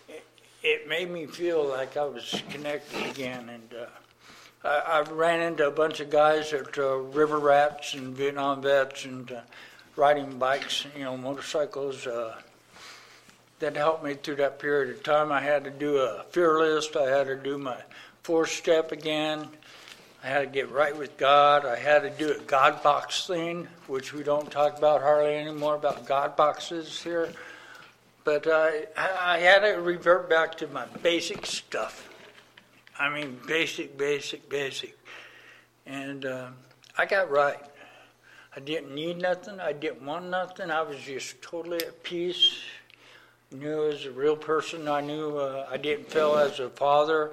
it, 0.08 0.24
it 0.62 0.88
made 0.88 1.10
me 1.10 1.26
feel 1.26 1.64
like 1.64 1.96
I 1.96 2.04
was 2.04 2.42
connected 2.50 3.06
again. 3.06 3.48
And 3.48 3.74
uh, 3.80 4.68
I, 4.68 4.98
I 4.98 5.10
ran 5.12 5.40
into 5.40 5.66
a 5.66 5.70
bunch 5.70 6.00
of 6.00 6.10
guys 6.10 6.50
that 6.50 6.76
uh, 6.76 6.96
river 6.96 7.38
rats 7.38 7.94
and 7.94 8.16
Vietnam 8.16 8.62
vets 8.62 9.04
and 9.04 9.30
uh, 9.30 9.40
riding 9.96 10.38
bikes, 10.38 10.86
you 10.96 11.04
know, 11.04 11.16
motorcycles. 11.16 12.06
Uh, 12.06 12.34
that 13.60 13.76
helped 13.76 14.04
me 14.04 14.14
through 14.14 14.34
that 14.36 14.58
period 14.58 14.94
of 14.94 15.02
time. 15.02 15.30
I 15.30 15.40
had 15.40 15.64
to 15.64 15.70
do 15.70 15.96
a 15.98 16.24
fear 16.30 16.58
list. 16.58 16.96
I 16.96 17.08
had 17.08 17.28
to 17.28 17.36
do 17.36 17.56
my 17.56 17.76
four 18.24 18.46
step 18.46 18.90
again. 18.90 19.46
I 20.22 20.28
had 20.28 20.40
to 20.40 20.46
get 20.46 20.70
right 20.72 20.96
with 20.96 21.18
God. 21.18 21.66
I 21.66 21.76
had 21.76 22.00
to 22.00 22.10
do 22.10 22.32
a 22.32 22.38
God 22.44 22.82
box 22.82 23.26
thing, 23.26 23.68
which 23.86 24.14
we 24.14 24.22
don't 24.22 24.50
talk 24.50 24.78
about 24.78 25.02
hardly 25.02 25.36
anymore 25.36 25.74
about 25.74 26.06
God 26.06 26.34
boxes 26.34 27.02
here. 27.02 27.30
But 28.24 28.46
I, 28.46 28.86
I 28.96 29.38
had 29.40 29.58
to 29.60 29.78
revert 29.78 30.30
back 30.30 30.56
to 30.56 30.66
my 30.68 30.86
basic 31.02 31.44
stuff. 31.44 32.08
I 32.98 33.10
mean, 33.10 33.38
basic, 33.46 33.98
basic, 33.98 34.48
basic. 34.48 34.96
And 35.84 36.24
uh, 36.24 36.48
I 36.96 37.04
got 37.04 37.30
right. 37.30 37.60
I 38.56 38.60
didn't 38.60 38.94
need 38.94 39.18
nothing. 39.18 39.60
I 39.60 39.74
didn't 39.74 40.00
want 40.00 40.30
nothing. 40.30 40.70
I 40.70 40.80
was 40.80 40.96
just 41.00 41.42
totally 41.42 41.76
at 41.76 42.02
peace. 42.02 42.60
Knew 43.52 43.90
as 43.90 44.06
a 44.06 44.12
real 44.12 44.36
person. 44.36 44.88
I 44.88 45.02
knew 45.02 45.36
uh, 45.36 45.68
I 45.70 45.76
didn't 45.76 46.10
feel 46.10 46.36
as 46.36 46.58
a 46.58 46.70
father 46.70 47.32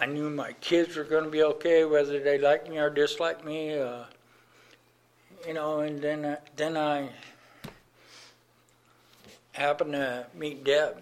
I 0.00 0.06
knew 0.06 0.30
my 0.30 0.52
kids 0.54 0.96
were 0.96 1.04
going 1.04 1.24
to 1.24 1.30
be 1.30 1.42
okay, 1.42 1.84
whether 1.84 2.18
they 2.20 2.38
liked 2.38 2.70
me 2.70 2.78
or 2.78 2.88
disliked 2.88 3.44
me. 3.44 3.78
Uh, 3.78 4.04
you 5.46 5.52
know, 5.52 5.80
and 5.80 6.00
then 6.00 6.24
uh, 6.24 6.36
then 6.56 6.78
I 6.78 7.10
happened 9.52 9.92
to 9.92 10.26
meet 10.34 10.64
Deb. 10.64 10.96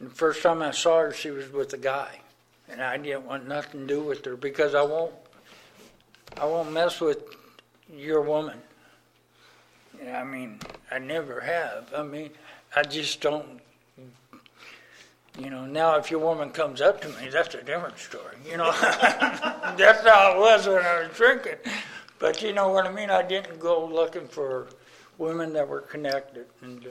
And 0.00 0.10
the 0.10 0.14
first 0.14 0.42
time 0.42 0.62
I 0.62 0.70
saw 0.70 1.00
her, 1.00 1.12
she 1.12 1.30
was 1.30 1.52
with 1.52 1.74
a 1.74 1.78
guy, 1.78 2.20
and 2.70 2.80
I 2.80 2.96
didn't 2.96 3.26
want 3.26 3.46
nothing 3.46 3.82
to 3.82 3.86
do 3.86 4.00
with 4.00 4.24
her 4.24 4.36
because 4.36 4.74
I 4.74 4.82
won't 4.82 5.12
I 6.38 6.46
won't 6.46 6.72
mess 6.72 7.02
with 7.02 7.22
your 7.94 8.22
woman. 8.22 8.60
I 10.10 10.24
mean, 10.24 10.58
I 10.90 10.98
never 10.98 11.40
have. 11.40 11.92
I 11.94 12.02
mean, 12.02 12.30
I 12.74 12.82
just 12.82 13.20
don't. 13.20 13.60
You 15.38 15.50
know, 15.50 15.66
now 15.66 15.96
if 15.96 16.10
your 16.10 16.20
woman 16.20 16.50
comes 16.50 16.80
up 16.80 17.00
to 17.00 17.08
me, 17.08 17.28
that's 17.28 17.54
a 17.54 17.62
different 17.62 17.98
story. 17.98 18.36
You 18.48 18.56
know, 18.56 18.70
that's 18.80 20.06
how 20.06 20.34
it 20.34 20.38
was 20.38 20.66
when 20.66 20.78
I 20.78 21.00
was 21.06 21.16
drinking. 21.16 21.56
But 22.20 22.40
you 22.40 22.52
know 22.52 22.68
what 22.68 22.86
I 22.86 22.92
mean? 22.92 23.10
I 23.10 23.22
didn't 23.22 23.58
go 23.58 23.84
looking 23.84 24.28
for 24.28 24.68
women 25.18 25.52
that 25.54 25.68
were 25.68 25.80
connected. 25.80 26.46
And 26.62 26.86
uh, 26.86 26.90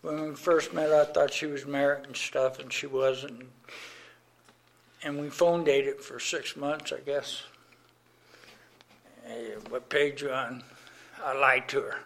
when 0.00 0.30
we 0.30 0.34
first 0.34 0.72
met, 0.72 0.90
I 0.92 1.04
thought 1.04 1.32
she 1.32 1.46
was 1.46 1.66
married 1.66 2.06
and 2.06 2.16
stuff, 2.16 2.58
and 2.58 2.72
she 2.72 2.86
wasn't. 2.86 3.44
And 5.02 5.20
we 5.20 5.28
phone 5.28 5.62
dated 5.62 6.00
for 6.00 6.18
six 6.18 6.56
months, 6.56 6.92
I 6.92 7.00
guess. 7.00 7.42
Hey, 9.26 9.52
what 9.68 9.90
page 9.90 10.22
you 10.22 10.30
on? 10.30 10.62
I 11.24 11.38
lied 11.38 11.68
to 11.68 11.80
her. 11.80 11.98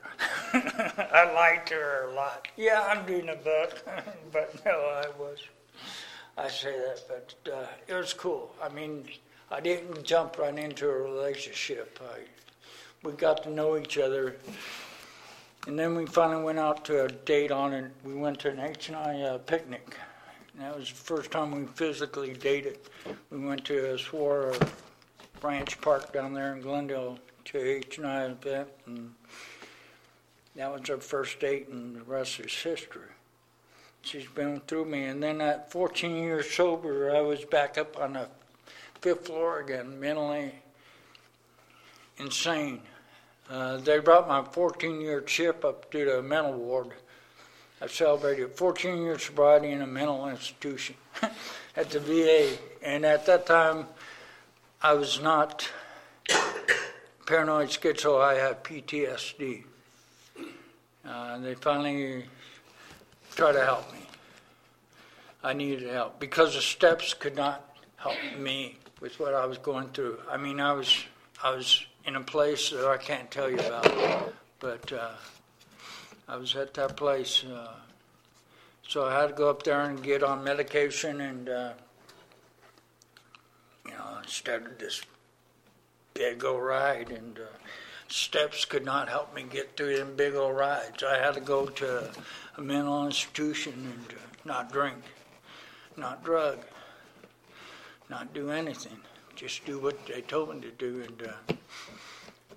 I 1.12 1.32
lied 1.32 1.66
to 1.66 1.74
her 1.74 2.08
a 2.10 2.14
lot. 2.14 2.48
Yeah, 2.56 2.86
I'm 2.88 3.06
doing 3.06 3.28
a 3.28 3.36
book, 3.36 3.82
but 4.32 4.64
no, 4.64 4.70
I 4.70 5.06
was. 5.18 5.38
I 6.36 6.48
say 6.48 6.72
that, 6.72 7.02
but 7.08 7.52
uh, 7.52 7.66
it 7.86 7.94
was 7.94 8.14
cool. 8.14 8.54
I 8.62 8.68
mean, 8.70 9.04
I 9.50 9.60
didn't 9.60 10.02
jump 10.02 10.38
right 10.38 10.56
into 10.56 10.88
a 10.88 10.96
relationship. 10.96 12.00
I, 12.02 12.20
we 13.06 13.12
got 13.12 13.42
to 13.42 13.50
know 13.50 13.76
each 13.76 13.98
other, 13.98 14.36
and 15.66 15.78
then 15.78 15.94
we 15.94 16.06
finally 16.06 16.42
went 16.42 16.58
out 16.58 16.84
to 16.86 17.04
a 17.04 17.08
date 17.08 17.50
on 17.50 17.72
it. 17.74 17.92
We 18.02 18.14
went 18.14 18.38
to 18.40 18.50
an 18.50 18.60
H 18.60 18.88
and 18.88 18.96
I 18.96 19.20
uh, 19.20 19.38
picnic. 19.38 19.96
And 20.54 20.62
that 20.62 20.76
was 20.76 20.88
the 20.88 20.94
first 20.94 21.30
time 21.30 21.50
we 21.50 21.66
physically 21.66 22.34
dated. 22.34 22.78
We 23.30 23.38
went 23.38 23.64
to 23.66 23.92
a 23.92 23.94
Sahuaro 23.96 24.70
Ranch 25.42 25.80
Park 25.80 26.12
down 26.12 26.32
there 26.32 26.54
in 26.54 26.62
Glendale 26.62 27.18
to 27.46 27.58
H 27.58 27.98
and 27.98 28.06
I 28.06 28.24
event, 28.24 28.68
and 28.86 29.14
that 30.56 30.72
was 30.72 30.88
our 30.90 30.98
first 30.98 31.40
date, 31.40 31.68
and 31.68 31.96
the 31.96 32.02
rest 32.02 32.40
is 32.40 32.52
history. 32.52 33.08
She's 34.02 34.26
been 34.26 34.60
through 34.66 34.86
me, 34.86 35.04
and 35.04 35.22
then 35.22 35.40
at 35.40 35.70
14 35.70 36.16
years 36.16 36.50
sober, 36.50 37.14
I 37.14 37.20
was 37.20 37.44
back 37.44 37.78
up 37.78 37.98
on 37.98 38.14
the 38.14 38.28
fifth 39.00 39.26
floor 39.26 39.60
again, 39.60 39.98
mentally 39.98 40.52
insane. 42.18 42.80
Uh, 43.50 43.76
they 43.78 43.98
brought 43.98 44.28
my 44.28 44.40
14-year 44.40 45.20
chip 45.22 45.64
up 45.64 45.90
to 45.90 46.04
the 46.04 46.22
mental 46.22 46.54
ward. 46.54 46.88
I 47.80 47.86
celebrated 47.86 48.52
14 48.52 49.02
years 49.02 49.24
sobriety 49.24 49.70
in 49.70 49.82
a 49.82 49.86
mental 49.86 50.28
institution 50.28 50.94
at 51.76 51.90
the 51.90 52.00
VA, 52.00 52.56
and 52.82 53.04
at 53.04 53.26
that 53.26 53.46
time, 53.46 53.86
I 54.80 54.94
was 54.94 55.20
not 55.20 55.68
paranoid 57.26 57.68
schizo. 57.68 58.20
I 58.20 58.34
have 58.34 58.62
PTSD. 58.62 59.64
Uh, 61.04 61.38
they 61.38 61.54
finally 61.54 62.24
tried 63.34 63.52
to 63.52 63.64
help 63.64 63.92
me. 63.92 64.00
I 65.42 65.52
needed 65.52 65.88
help 65.90 66.20
because 66.20 66.54
the 66.54 66.60
steps 66.60 67.14
could 67.14 67.34
not 67.34 67.76
help 67.96 68.16
me 68.38 68.78
with 69.00 69.18
what 69.18 69.34
I 69.34 69.44
was 69.46 69.58
going 69.58 69.88
through. 69.88 70.18
I 70.30 70.36
mean, 70.36 70.60
I 70.60 70.72
was 70.72 71.04
I 71.42 71.50
was 71.50 71.84
in 72.04 72.16
a 72.16 72.20
place 72.20 72.70
that 72.70 72.86
I 72.86 72.96
can't 72.96 73.30
tell 73.30 73.50
you 73.50 73.58
about, 73.58 74.32
but 74.60 74.92
uh, 74.92 75.10
I 76.28 76.36
was 76.36 76.54
at 76.54 76.74
that 76.74 76.96
place. 76.96 77.44
Uh, 77.44 77.74
so 78.86 79.06
I 79.06 79.20
had 79.20 79.28
to 79.28 79.34
go 79.34 79.50
up 79.50 79.62
there 79.64 79.82
and 79.82 80.02
get 80.02 80.22
on 80.22 80.44
medication, 80.44 81.20
and 81.20 81.48
uh, 81.48 81.72
you 83.86 83.92
know, 83.92 84.18
started 84.26 84.78
this 84.78 85.02
big 86.14 86.44
old 86.44 86.62
ride, 86.62 87.10
and 87.10 87.38
uh, 87.38 87.42
steps 88.08 88.64
could 88.64 88.84
not 88.84 89.08
help 89.08 89.34
me 89.34 89.44
get 89.48 89.76
through 89.76 89.96
them 89.96 90.14
big 90.16 90.34
old 90.34 90.56
rides. 90.56 91.02
I 91.02 91.18
had 91.18 91.34
to 91.34 91.40
go 91.40 91.66
to 91.66 92.10
a 92.56 92.60
mental 92.60 93.06
institution 93.06 93.72
and 93.72 94.18
uh, 94.18 94.22
not 94.44 94.72
drink, 94.72 95.02
not 95.96 96.24
drug, 96.24 96.58
not 98.10 98.34
do 98.34 98.50
anything. 98.50 98.98
Just 99.34 99.64
do 99.64 99.78
what 99.78 100.06
they 100.06 100.20
told 100.20 100.54
me 100.54 100.60
to 100.60 100.70
do, 100.70 101.02
and 101.02 101.28
uh, 101.28 101.54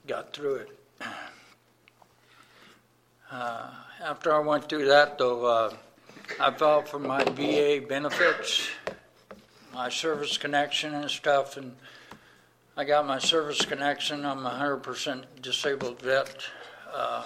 got 0.07 0.33
through 0.33 0.55
it. 0.55 0.79
Uh, 3.31 3.71
after 4.03 4.31
I 4.31 4.37
went 4.37 4.69
through 4.69 4.85
that, 4.85 5.17
though, 5.17 5.45
uh, 5.45 5.73
I 6.39 6.51
filed 6.51 6.87
for 6.87 6.99
my 6.99 7.23
VA 7.23 7.83
benefits, 7.85 8.69
my 9.73 9.89
service 9.89 10.37
connection 10.37 10.93
and 10.93 11.09
stuff, 11.09 11.57
and 11.57 11.75
I 12.77 12.83
got 12.83 13.07
my 13.07 13.19
service 13.19 13.63
connection. 13.63 14.25
I'm 14.25 14.45
a 14.45 14.49
100% 14.49 15.23
disabled 15.41 16.01
vet. 16.01 16.43
Uh, 16.93 17.23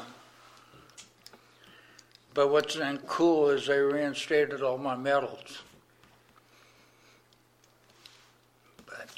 but 2.35 2.51
what's 2.51 2.77
cool 3.07 3.49
is 3.49 3.65
they 3.65 3.79
reinstated 3.79 4.62
all 4.62 4.77
my 4.77 4.95
medals. 4.95 5.63
But 8.85 9.09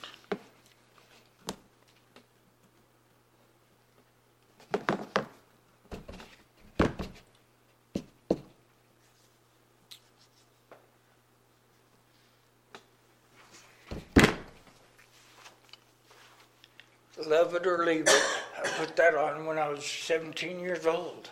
love 17.31 17.55
it 17.55 17.65
or 17.65 17.85
leave 17.85 18.07
it. 18.07 18.23
I 18.63 18.67
put 18.77 18.95
that 18.97 19.10
on 19.21 19.45
when 19.45 19.57
I 19.59 19.69
was 19.69 19.85
17 19.85 20.59
years 20.59 20.85
old. 20.85 21.29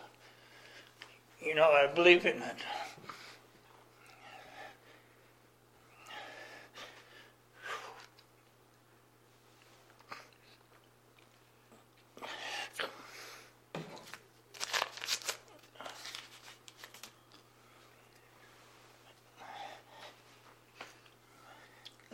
You 1.41 1.55
know, 1.55 1.71
I 1.71 1.87
believe 1.87 2.25
in 2.25 2.37
it. 2.37 2.57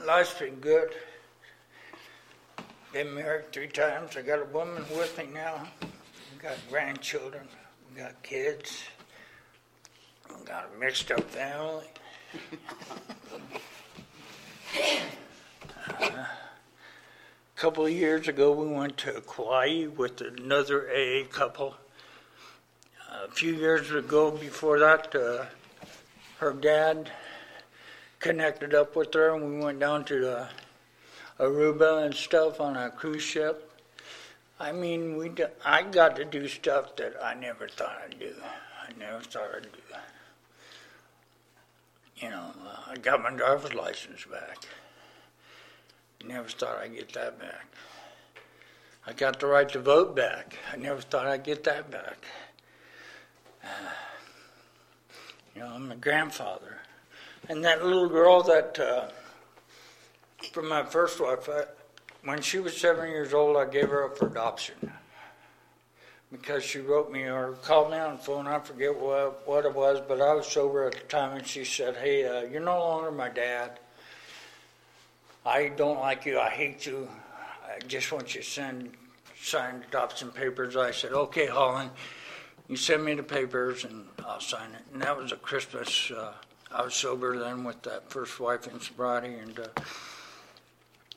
Life's 0.06 0.36
been 0.36 0.56
good. 0.56 0.92
Married 3.16 3.50
three 3.54 3.70
times. 3.70 4.18
I 4.18 4.24
got 4.24 4.42
a 4.42 4.46
woman 4.46 4.84
with 4.94 5.18
me 5.18 5.24
now. 5.34 5.66
We 5.82 6.38
got 6.38 6.58
grandchildren. 6.70 7.48
We 7.90 8.02
got 8.02 8.22
kids. 8.24 8.84
We 10.28 10.46
got 10.46 10.70
a 10.76 10.78
mixed 10.78 11.10
up 11.14 11.22
family. 11.22 11.86
Uh, 15.88 16.08
a 16.08 16.28
couple 17.56 17.86
of 17.86 17.92
years 17.94 18.28
ago, 18.28 18.52
we 18.52 18.68
went 18.68 18.98
to 18.98 19.22
Kauai 19.22 19.86
with 19.86 20.20
another 20.20 20.90
AA 20.90 21.24
couple. 21.32 21.74
A 23.24 23.30
few 23.30 23.54
years 23.54 23.92
ago, 23.92 24.30
before 24.30 24.78
that, 24.80 25.16
uh, 25.16 25.46
her 26.40 26.52
dad 26.52 27.12
connected 28.20 28.74
up 28.74 28.98
with 28.98 29.14
her, 29.14 29.34
and 29.36 29.58
we 29.58 29.64
went 29.64 29.80
down 29.80 30.04
to 30.06 30.38
uh, 30.38 30.48
Aruba 31.40 32.06
and 32.06 32.14
stuff 32.14 32.62
on 32.62 32.78
a 32.78 32.90
cruise 32.90 33.24
ship. 33.24 33.72
I 34.60 34.72
mean, 34.72 35.18
we 35.18 35.30
do, 35.30 35.48
I 35.66 35.84
got 35.84 36.16
to 36.16 36.26
do 36.26 36.48
stuff 36.48 36.96
that 36.96 37.16
I 37.22 37.34
never 37.34 37.68
thought 37.68 38.02
I'd 38.06 38.20
do. 38.20 38.34
I 38.42 38.98
never 38.98 39.20
thought 39.20 39.50
I'd 39.56 39.64
do. 39.64 39.70
You 42.18 42.30
know, 42.30 42.54
uh, 42.66 42.92
I 42.92 42.96
got 42.96 43.22
my 43.22 43.32
driver's 43.32 43.74
license 43.74 44.26
back. 44.32 44.58
Never 46.26 46.48
thought 46.48 46.78
I'd 46.78 46.96
get 46.96 47.12
that 47.14 47.38
back. 47.40 47.68
I 49.06 49.14
got 49.14 49.40
the 49.40 49.48
right 49.48 49.68
to 49.70 49.80
vote 49.80 50.16
back. 50.16 50.58
I 50.72 50.78
never 50.78 51.02
thought 51.02 51.28
I'd 51.28 51.44
get 51.44 51.64
that 51.66 51.92
back. 51.92 52.26
Uh, 53.64 53.68
you 55.56 55.62
know, 55.62 55.68
I'm 55.68 55.92
a 55.92 55.96
grandfather. 55.96 56.78
And 57.50 57.64
that 57.66 57.86
little 57.86 58.10
girl 58.10 58.42
that, 58.44 58.80
uh, 58.80 59.10
from 60.52 60.70
my 60.70 60.84
first 60.84 61.20
wife, 61.20 61.50
I, 61.50 61.64
when 62.24 62.42
she 62.42 62.60
was 62.60 62.76
seven 62.76 63.10
years 63.10 63.34
old, 63.34 63.58
I 63.58 63.66
gave 63.66 63.90
her 63.90 64.06
up 64.06 64.18
for 64.18 64.28
adoption. 64.28 64.92
Because 66.32 66.64
she 66.64 66.80
wrote 66.80 67.12
me 67.12 67.24
or 67.24 67.54
called 67.64 67.92
me 67.92 67.98
on 67.98 68.18
the 68.18 68.22
phone, 68.22 68.48
I 68.48 68.60
forget 68.60 68.96
what, 68.96 69.48
what 69.48 69.66
it 69.66 69.74
was, 69.74 70.02
but 70.08 70.22
I 70.22 70.34
was 70.34 70.48
sober 70.48 70.86
at 70.88 70.94
the 70.94 71.00
time, 71.02 71.38
and 71.38 71.46
she 71.46 71.64
said, 71.64 71.96
Hey, 71.96 72.26
uh, 72.26 72.42
you're 72.50 72.62
no 72.62 72.80
longer 72.80 73.12
my 73.12 73.30
dad. 73.30 73.80
I 75.46 75.68
don't 75.70 76.00
like 76.00 76.26
you, 76.26 76.40
I 76.40 76.50
hate 76.50 76.86
you. 76.86 77.08
I 77.64 77.80
just 77.88 78.12
want 78.12 78.34
you 78.34 78.42
to 78.42 78.48
send 78.48 78.92
signed 79.40 79.84
adoption 79.88 80.30
papers. 80.32 80.76
I 80.76 80.92
said, 80.92 81.14
Okay, 81.14 81.46
Holland, 81.46 81.92
you 82.68 82.76
send 82.76 83.06
me 83.06 83.14
the 83.14 83.24
papers 83.24 83.86
and 83.86 84.08
I'll 84.26 84.40
sign 84.40 84.72
it. 84.72 84.82
And 84.92 85.02
that 85.04 85.16
was 85.16 85.32
a 85.32 85.38
Christmas. 85.38 86.12
Uh, 86.12 86.34
I 86.72 86.82
was 86.82 86.96
sober 86.96 87.38
then 87.38 87.64
with 87.64 87.82
that 87.84 88.10
first 88.10 88.40
wife 88.40 88.68
in 88.68 88.80
sobriety, 88.82 89.36
and 89.36 89.60
uh, 89.60 89.82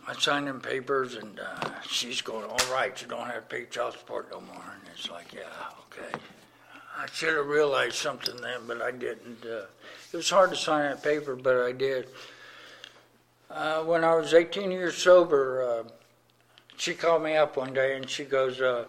I 0.08 0.14
signed 0.14 0.46
them 0.46 0.60
papers, 0.60 1.16
and 1.16 1.38
uh, 1.38 1.68
she's 1.86 2.22
going, 2.22 2.44
"All 2.44 2.72
right, 2.72 3.00
you 3.00 3.06
don't 3.06 3.26
have 3.26 3.48
to 3.48 3.56
pay 3.56 3.66
child 3.66 3.92
support 3.92 4.30
no 4.32 4.40
more." 4.40 4.64
And 4.72 4.82
it's 4.94 5.10
like, 5.10 5.34
"Yeah, 5.34 5.42
okay." 5.92 6.18
I 6.98 7.06
should 7.12 7.36
have 7.36 7.46
realized 7.46 7.94
something 7.94 8.36
then, 8.40 8.62
but 8.66 8.80
I 8.80 8.90
didn't. 8.90 9.44
Uh, 9.44 9.66
it 10.12 10.16
was 10.16 10.30
hard 10.30 10.50
to 10.50 10.56
sign 10.56 10.88
that 10.88 11.02
paper, 11.02 11.36
but 11.36 11.56
I 11.56 11.72
did. 11.72 12.08
Uh, 13.50 13.82
when 13.84 14.02
I 14.02 14.14
was 14.14 14.34
18 14.34 14.70
years 14.70 14.96
sober, 14.96 15.62
uh, 15.62 15.88
she 16.76 16.94
called 16.94 17.22
me 17.22 17.36
up 17.36 17.56
one 17.56 17.72
day 17.72 17.96
and 17.96 18.08
she 18.08 18.24
goes, 18.24 18.60
uh, 18.60 18.86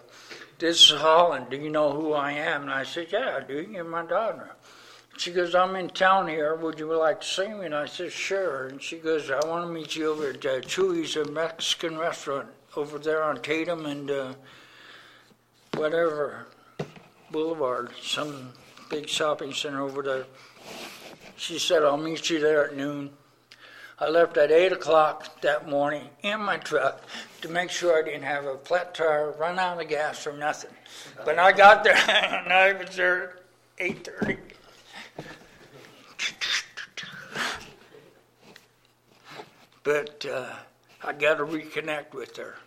This 0.58 0.90
is 0.90 1.00
Holland. 1.00 1.48
Do 1.50 1.58
you 1.58 1.70
know 1.70 1.92
who 1.92 2.14
I 2.14 2.32
am? 2.32 2.64
And 2.64 2.72
I 2.72 2.84
said, 2.84 3.08
Yeah, 3.12 3.40
I 3.42 3.46
do. 3.46 3.62
You're 3.62 3.84
my 3.84 4.06
daughter. 4.06 4.52
She 5.20 5.32
goes, 5.32 5.54
I'm 5.54 5.76
in 5.76 5.90
town 5.90 6.30
here. 6.30 6.56
Would 6.56 6.80
you 6.80 6.98
like 6.98 7.20
to 7.20 7.28
see 7.28 7.50
me? 7.50 7.66
And 7.66 7.76
I 7.76 7.88
said, 7.88 8.10
Sure. 8.10 8.68
And 8.68 8.82
she 8.82 9.00
goes, 9.00 9.30
I 9.30 9.46
want 9.46 9.68
to 9.68 9.70
meet 9.70 9.94
you 9.94 10.12
over 10.12 10.30
at 10.30 10.46
uh, 10.46 10.62
Chuy's, 10.62 11.18
a 11.18 11.30
Mexican 11.30 11.98
restaurant 11.98 12.48
over 12.78 12.98
there 12.98 13.22
on 13.22 13.42
Tatum 13.42 13.86
and 13.86 14.10
uh, 14.10 14.34
whatever 15.74 16.48
Boulevard, 17.32 17.92
some 18.02 18.54
big 18.90 19.10
shopping 19.10 19.52
center 19.52 19.82
over 19.82 20.02
there. 20.02 20.26
She 21.36 21.60
said, 21.60 21.84
I'll 21.84 21.98
meet 21.98 22.30
you 22.30 22.40
there 22.40 22.68
at 22.68 22.78
noon. 22.78 23.10
I 24.00 24.08
left 24.08 24.38
at 24.38 24.52
8 24.52 24.72
o'clock 24.72 25.42
that 25.42 25.68
morning 25.68 26.08
in 26.22 26.40
my 26.40 26.56
truck 26.56 27.04
to 27.42 27.50
make 27.50 27.72
sure 27.72 28.02
I 28.02 28.06
didn't 28.06 28.24
have 28.24 28.46
a 28.46 28.58
flat 28.60 28.96
tire, 28.96 29.32
run 29.32 29.60
out 29.60 29.82
of 29.82 29.90
gas, 29.90 30.26
or 30.26 30.38
nothing. 30.38 30.72
But 31.26 31.38
I 31.38 31.52
got 31.52 31.84
there, 31.84 31.98
and 32.08 32.54
I 32.54 32.72
was 32.72 32.96
there 32.96 33.40
at 33.78 33.86
8.30. 33.86 34.38
But 39.90 40.24
uh, 40.32 40.46
I 41.04 41.14
got 41.14 41.40
to 41.40 41.46
reconnect 41.46 42.14
with 42.14 42.38
her. 42.38 42.58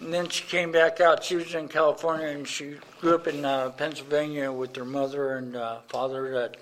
And 0.00 0.14
then 0.14 0.28
she 0.28 0.44
came 0.44 0.70
back 0.70 1.00
out. 1.00 1.24
She 1.24 1.34
was 1.34 1.52
in 1.52 1.66
California, 1.66 2.28
and 2.28 2.46
she 2.46 2.76
grew 3.00 3.16
up 3.16 3.26
in 3.26 3.44
uh, 3.44 3.70
Pennsylvania 3.70 4.52
with 4.52 4.76
her 4.76 4.84
mother 4.84 5.38
and 5.38 5.56
uh, 5.56 5.78
father 5.88 6.30
that 6.34 6.56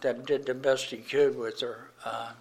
that 0.00 0.26
did 0.26 0.44
the 0.44 0.54
best 0.54 0.86
he 0.86 0.96
could 0.96 1.38
with 1.38 1.60
her. 1.60 1.90
Uh, 2.04 2.32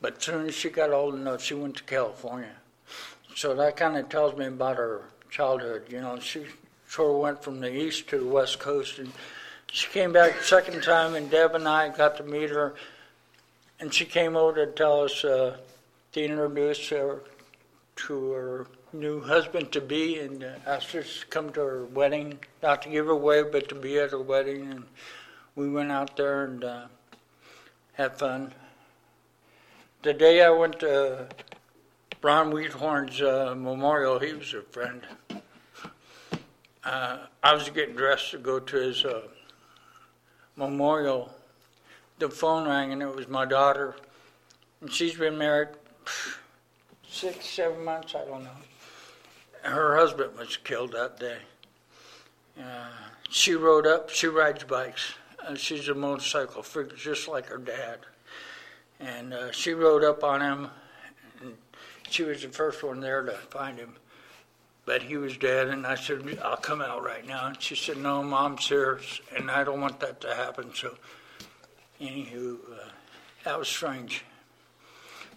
but 0.00 0.22
soon 0.22 0.46
as 0.46 0.54
she 0.54 0.70
got 0.70 0.92
old 0.92 1.16
enough, 1.16 1.42
she 1.42 1.54
went 1.54 1.74
to 1.78 1.82
California. 1.82 2.54
So 3.34 3.52
that 3.56 3.76
kind 3.76 3.96
of 3.96 4.08
tells 4.08 4.38
me 4.38 4.46
about 4.46 4.76
her 4.76 5.06
childhood. 5.28 5.86
You 5.88 6.02
know, 6.02 6.20
she 6.20 6.46
sort 6.88 7.10
of 7.10 7.20
went 7.20 7.42
from 7.42 7.58
the 7.58 7.74
east 7.76 8.08
to 8.10 8.18
the 8.18 8.26
west 8.26 8.60
coast, 8.60 9.00
and 9.00 9.10
she 9.72 9.88
came 9.88 10.12
back 10.12 10.40
second 10.42 10.84
time, 10.84 11.16
and 11.16 11.28
Deb 11.28 11.56
and 11.56 11.66
I 11.66 11.88
got 11.88 12.16
to 12.18 12.22
meet 12.22 12.50
her, 12.50 12.76
and 13.80 13.92
she 13.92 14.04
came 14.04 14.36
over 14.36 14.64
to 14.64 14.72
tell 14.72 15.02
us 15.02 15.24
uh, 15.24 15.56
to 16.12 16.24
introduce 16.24 16.88
her 16.88 17.22
to 17.96 18.32
her 18.32 18.66
new 18.92 19.20
husband 19.20 19.72
to 19.72 19.80
be, 19.80 20.18
and 20.18 20.44
asked 20.66 20.94
us 20.94 21.20
to 21.20 21.26
come 21.26 21.50
to 21.52 21.60
her 21.60 21.84
wedding, 21.86 22.38
not 22.62 22.82
to 22.82 22.88
give 22.88 23.06
her 23.06 23.12
away, 23.12 23.42
but 23.42 23.68
to 23.68 23.74
be 23.74 23.98
at 23.98 24.10
her 24.10 24.20
wedding, 24.20 24.70
and 24.70 24.84
we 25.54 25.68
went 25.68 25.90
out 25.90 26.16
there 26.16 26.44
and 26.44 26.64
uh, 26.64 26.86
had 27.92 28.18
fun. 28.18 28.52
The 30.02 30.14
day 30.14 30.42
I 30.42 30.50
went 30.50 30.80
to 30.80 31.26
Ron 32.22 32.50
Wheathorn's 32.50 33.20
uh, 33.20 33.54
memorial, 33.56 34.18
he 34.18 34.32
was 34.32 34.54
a 34.54 34.62
friend. 34.62 35.02
Uh, 36.84 37.18
I 37.42 37.54
was 37.54 37.68
getting 37.70 37.96
dressed 37.96 38.30
to 38.30 38.38
go 38.38 38.60
to 38.60 38.76
his 38.76 39.04
uh, 39.04 39.22
memorial. 40.54 41.35
The 42.18 42.28
phone 42.30 42.66
rang, 42.66 42.92
and 42.92 43.02
it 43.02 43.14
was 43.14 43.28
my 43.28 43.44
daughter. 43.44 43.94
And 44.80 44.90
she's 44.90 45.14
been 45.14 45.36
married 45.36 45.68
six, 47.16 47.46
seven 47.46 47.82
months, 47.84 48.14
I 48.14 48.24
don't 48.24 48.44
know. 48.44 48.50
Her 49.62 49.96
husband 49.96 50.36
was 50.38 50.56
killed 50.58 50.92
that 50.92 51.18
day. 51.18 51.38
Uh, 52.58 52.88
she 53.28 53.54
rode 53.54 53.86
up, 53.86 54.10
she 54.10 54.26
rides 54.26 54.64
bikes. 54.64 55.14
Uh, 55.46 55.54
she's 55.54 55.88
a 55.88 55.94
motorcycle 55.94 56.62
freak, 56.62 56.96
just 56.96 57.26
like 57.26 57.46
her 57.46 57.58
dad. 57.58 58.00
And 59.00 59.32
uh, 59.32 59.52
she 59.52 59.72
rode 59.72 60.04
up 60.04 60.24
on 60.24 60.40
him, 60.40 60.70
and 61.40 61.54
she 62.10 62.22
was 62.22 62.42
the 62.42 62.48
first 62.48 62.82
one 62.82 63.00
there 63.00 63.22
to 63.22 63.32
find 63.32 63.78
him. 63.78 63.94
But 64.84 65.02
he 65.02 65.16
was 65.16 65.36
dead, 65.36 65.68
and 65.68 65.86
I 65.86 65.96
said, 65.96 66.38
I'll 66.44 66.56
come 66.56 66.80
out 66.80 67.02
right 67.02 67.26
now. 67.26 67.46
And 67.46 67.60
she 67.60 67.74
said, 67.74 67.96
No, 67.96 68.22
Mom's 68.22 68.68
here, 68.68 69.00
and 69.36 69.50
I 69.50 69.64
don't 69.64 69.80
want 69.80 70.00
that 70.00 70.20
to 70.20 70.34
happen. 70.34 70.70
So, 70.74 70.94
anywho, 72.00 72.58
uh, 72.72 72.88
that 73.44 73.58
was 73.58 73.68
strange. 73.68 74.24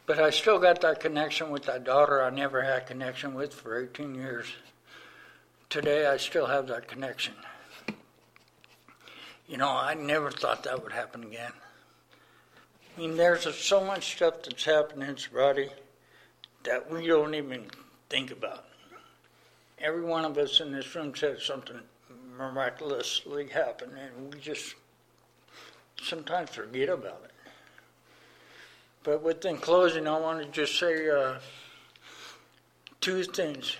But 0.05 0.19
I 0.19 0.31
still 0.31 0.57
got 0.57 0.81
that 0.81 0.99
connection 0.99 1.51
with 1.51 1.63
that 1.63 1.83
daughter 1.83 2.23
I 2.23 2.31
never 2.31 2.61
had 2.61 2.87
connection 2.87 3.35
with 3.35 3.53
for 3.53 3.83
18 3.83 4.15
years. 4.15 4.47
Today, 5.69 6.07
I 6.07 6.17
still 6.17 6.47
have 6.47 6.67
that 6.67 6.87
connection. 6.87 7.35
You 9.47 9.57
know, 9.57 9.69
I 9.69 9.93
never 9.93 10.31
thought 10.31 10.63
that 10.63 10.83
would 10.83 10.91
happen 10.91 11.23
again. 11.23 11.51
I 12.97 12.99
mean, 12.99 13.17
there's 13.17 13.53
so 13.55 13.83
much 13.83 14.15
stuff 14.15 14.43
that's 14.43 14.65
happening 14.65 15.09
in 15.09 15.17
sobriety 15.17 15.69
that 16.63 16.91
we 16.91 17.07
don't 17.07 17.35
even 17.35 17.65
think 18.09 18.31
about. 18.31 18.65
Every 19.77 20.03
one 20.03 20.25
of 20.25 20.37
us 20.37 20.59
in 20.59 20.71
this 20.71 20.93
room 20.95 21.15
said 21.15 21.39
something 21.39 21.79
miraculously 22.37 23.47
happened, 23.47 23.93
and 23.97 24.33
we 24.33 24.39
just 24.39 24.75
sometimes 26.01 26.49
forget 26.51 26.89
about 26.89 27.21
it. 27.25 27.31
But 29.03 29.23
within 29.23 29.57
closing, 29.57 30.07
I 30.07 30.19
want 30.19 30.41
to 30.41 30.49
just 30.51 30.77
say 30.77 31.09
uh, 31.09 31.35
two 33.01 33.23
things. 33.23 33.77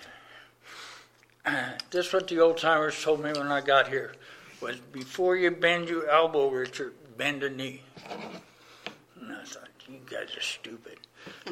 this 1.91 2.07
is 2.07 2.13
what 2.13 2.27
the 2.27 2.39
old 2.39 2.57
timers 2.57 3.01
told 3.03 3.23
me 3.23 3.31
when 3.31 3.47
I 3.47 3.61
got 3.61 3.87
here 3.87 4.13
was 4.61 4.77
before 4.91 5.35
you 5.37 5.51
bend 5.51 5.89
your 5.89 6.07
elbow, 6.09 6.49
Richard, 6.49 6.93
bend 7.17 7.43
a 7.43 7.49
knee. 7.49 7.81
And 9.19 9.31
I 9.31 9.43
thought, 9.43 9.69
you 9.87 9.99
guys 10.09 10.35
are 10.35 10.41
stupid. 10.41 10.97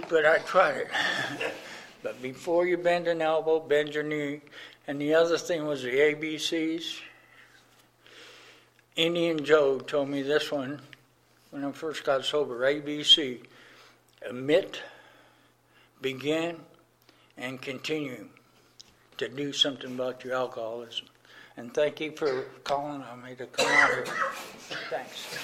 But 0.10 0.25
I 0.25 0.39
tried 0.39 0.77
it. 0.77 0.88
but 2.03 2.21
before 2.21 2.65
you 2.67 2.77
bend 2.77 3.08
an 3.08 3.21
elbow, 3.21 3.60
bend 3.60 3.93
your 3.93 4.03
knee. 4.03 4.41
And 4.88 5.01
the 5.01 5.13
other 5.13 5.38
thing 5.38 5.65
was 5.65 5.84
the 5.84 5.91
ABCs. 5.91 7.01
Indian 8.97 9.45
Joe 9.45 9.77
told 9.77 10.10
me 10.10 10.23
this 10.23 10.51
one 10.51 10.81
when 11.51 11.63
I 11.63 11.71
first 11.71 12.03
got 12.03 12.25
sober 12.25 12.62
ABC 12.62 13.39
admit, 14.27 14.81
begin, 16.01 16.57
and 17.38 17.62
continue 17.62 18.27
to 19.17 19.29
do 19.29 19.53
something 19.53 19.93
about 19.93 20.23
your 20.23 20.33
alcoholism. 20.33 21.05
And 21.57 21.71
thank 21.75 22.01
you 22.01 22.12
for 22.12 22.45
calling 22.63 23.03
on 23.03 23.23
me 23.23 23.36
to 23.36 23.45
come 23.45 23.67
out 23.67 23.89
here. 23.93 24.05
Thanks. 24.89 25.38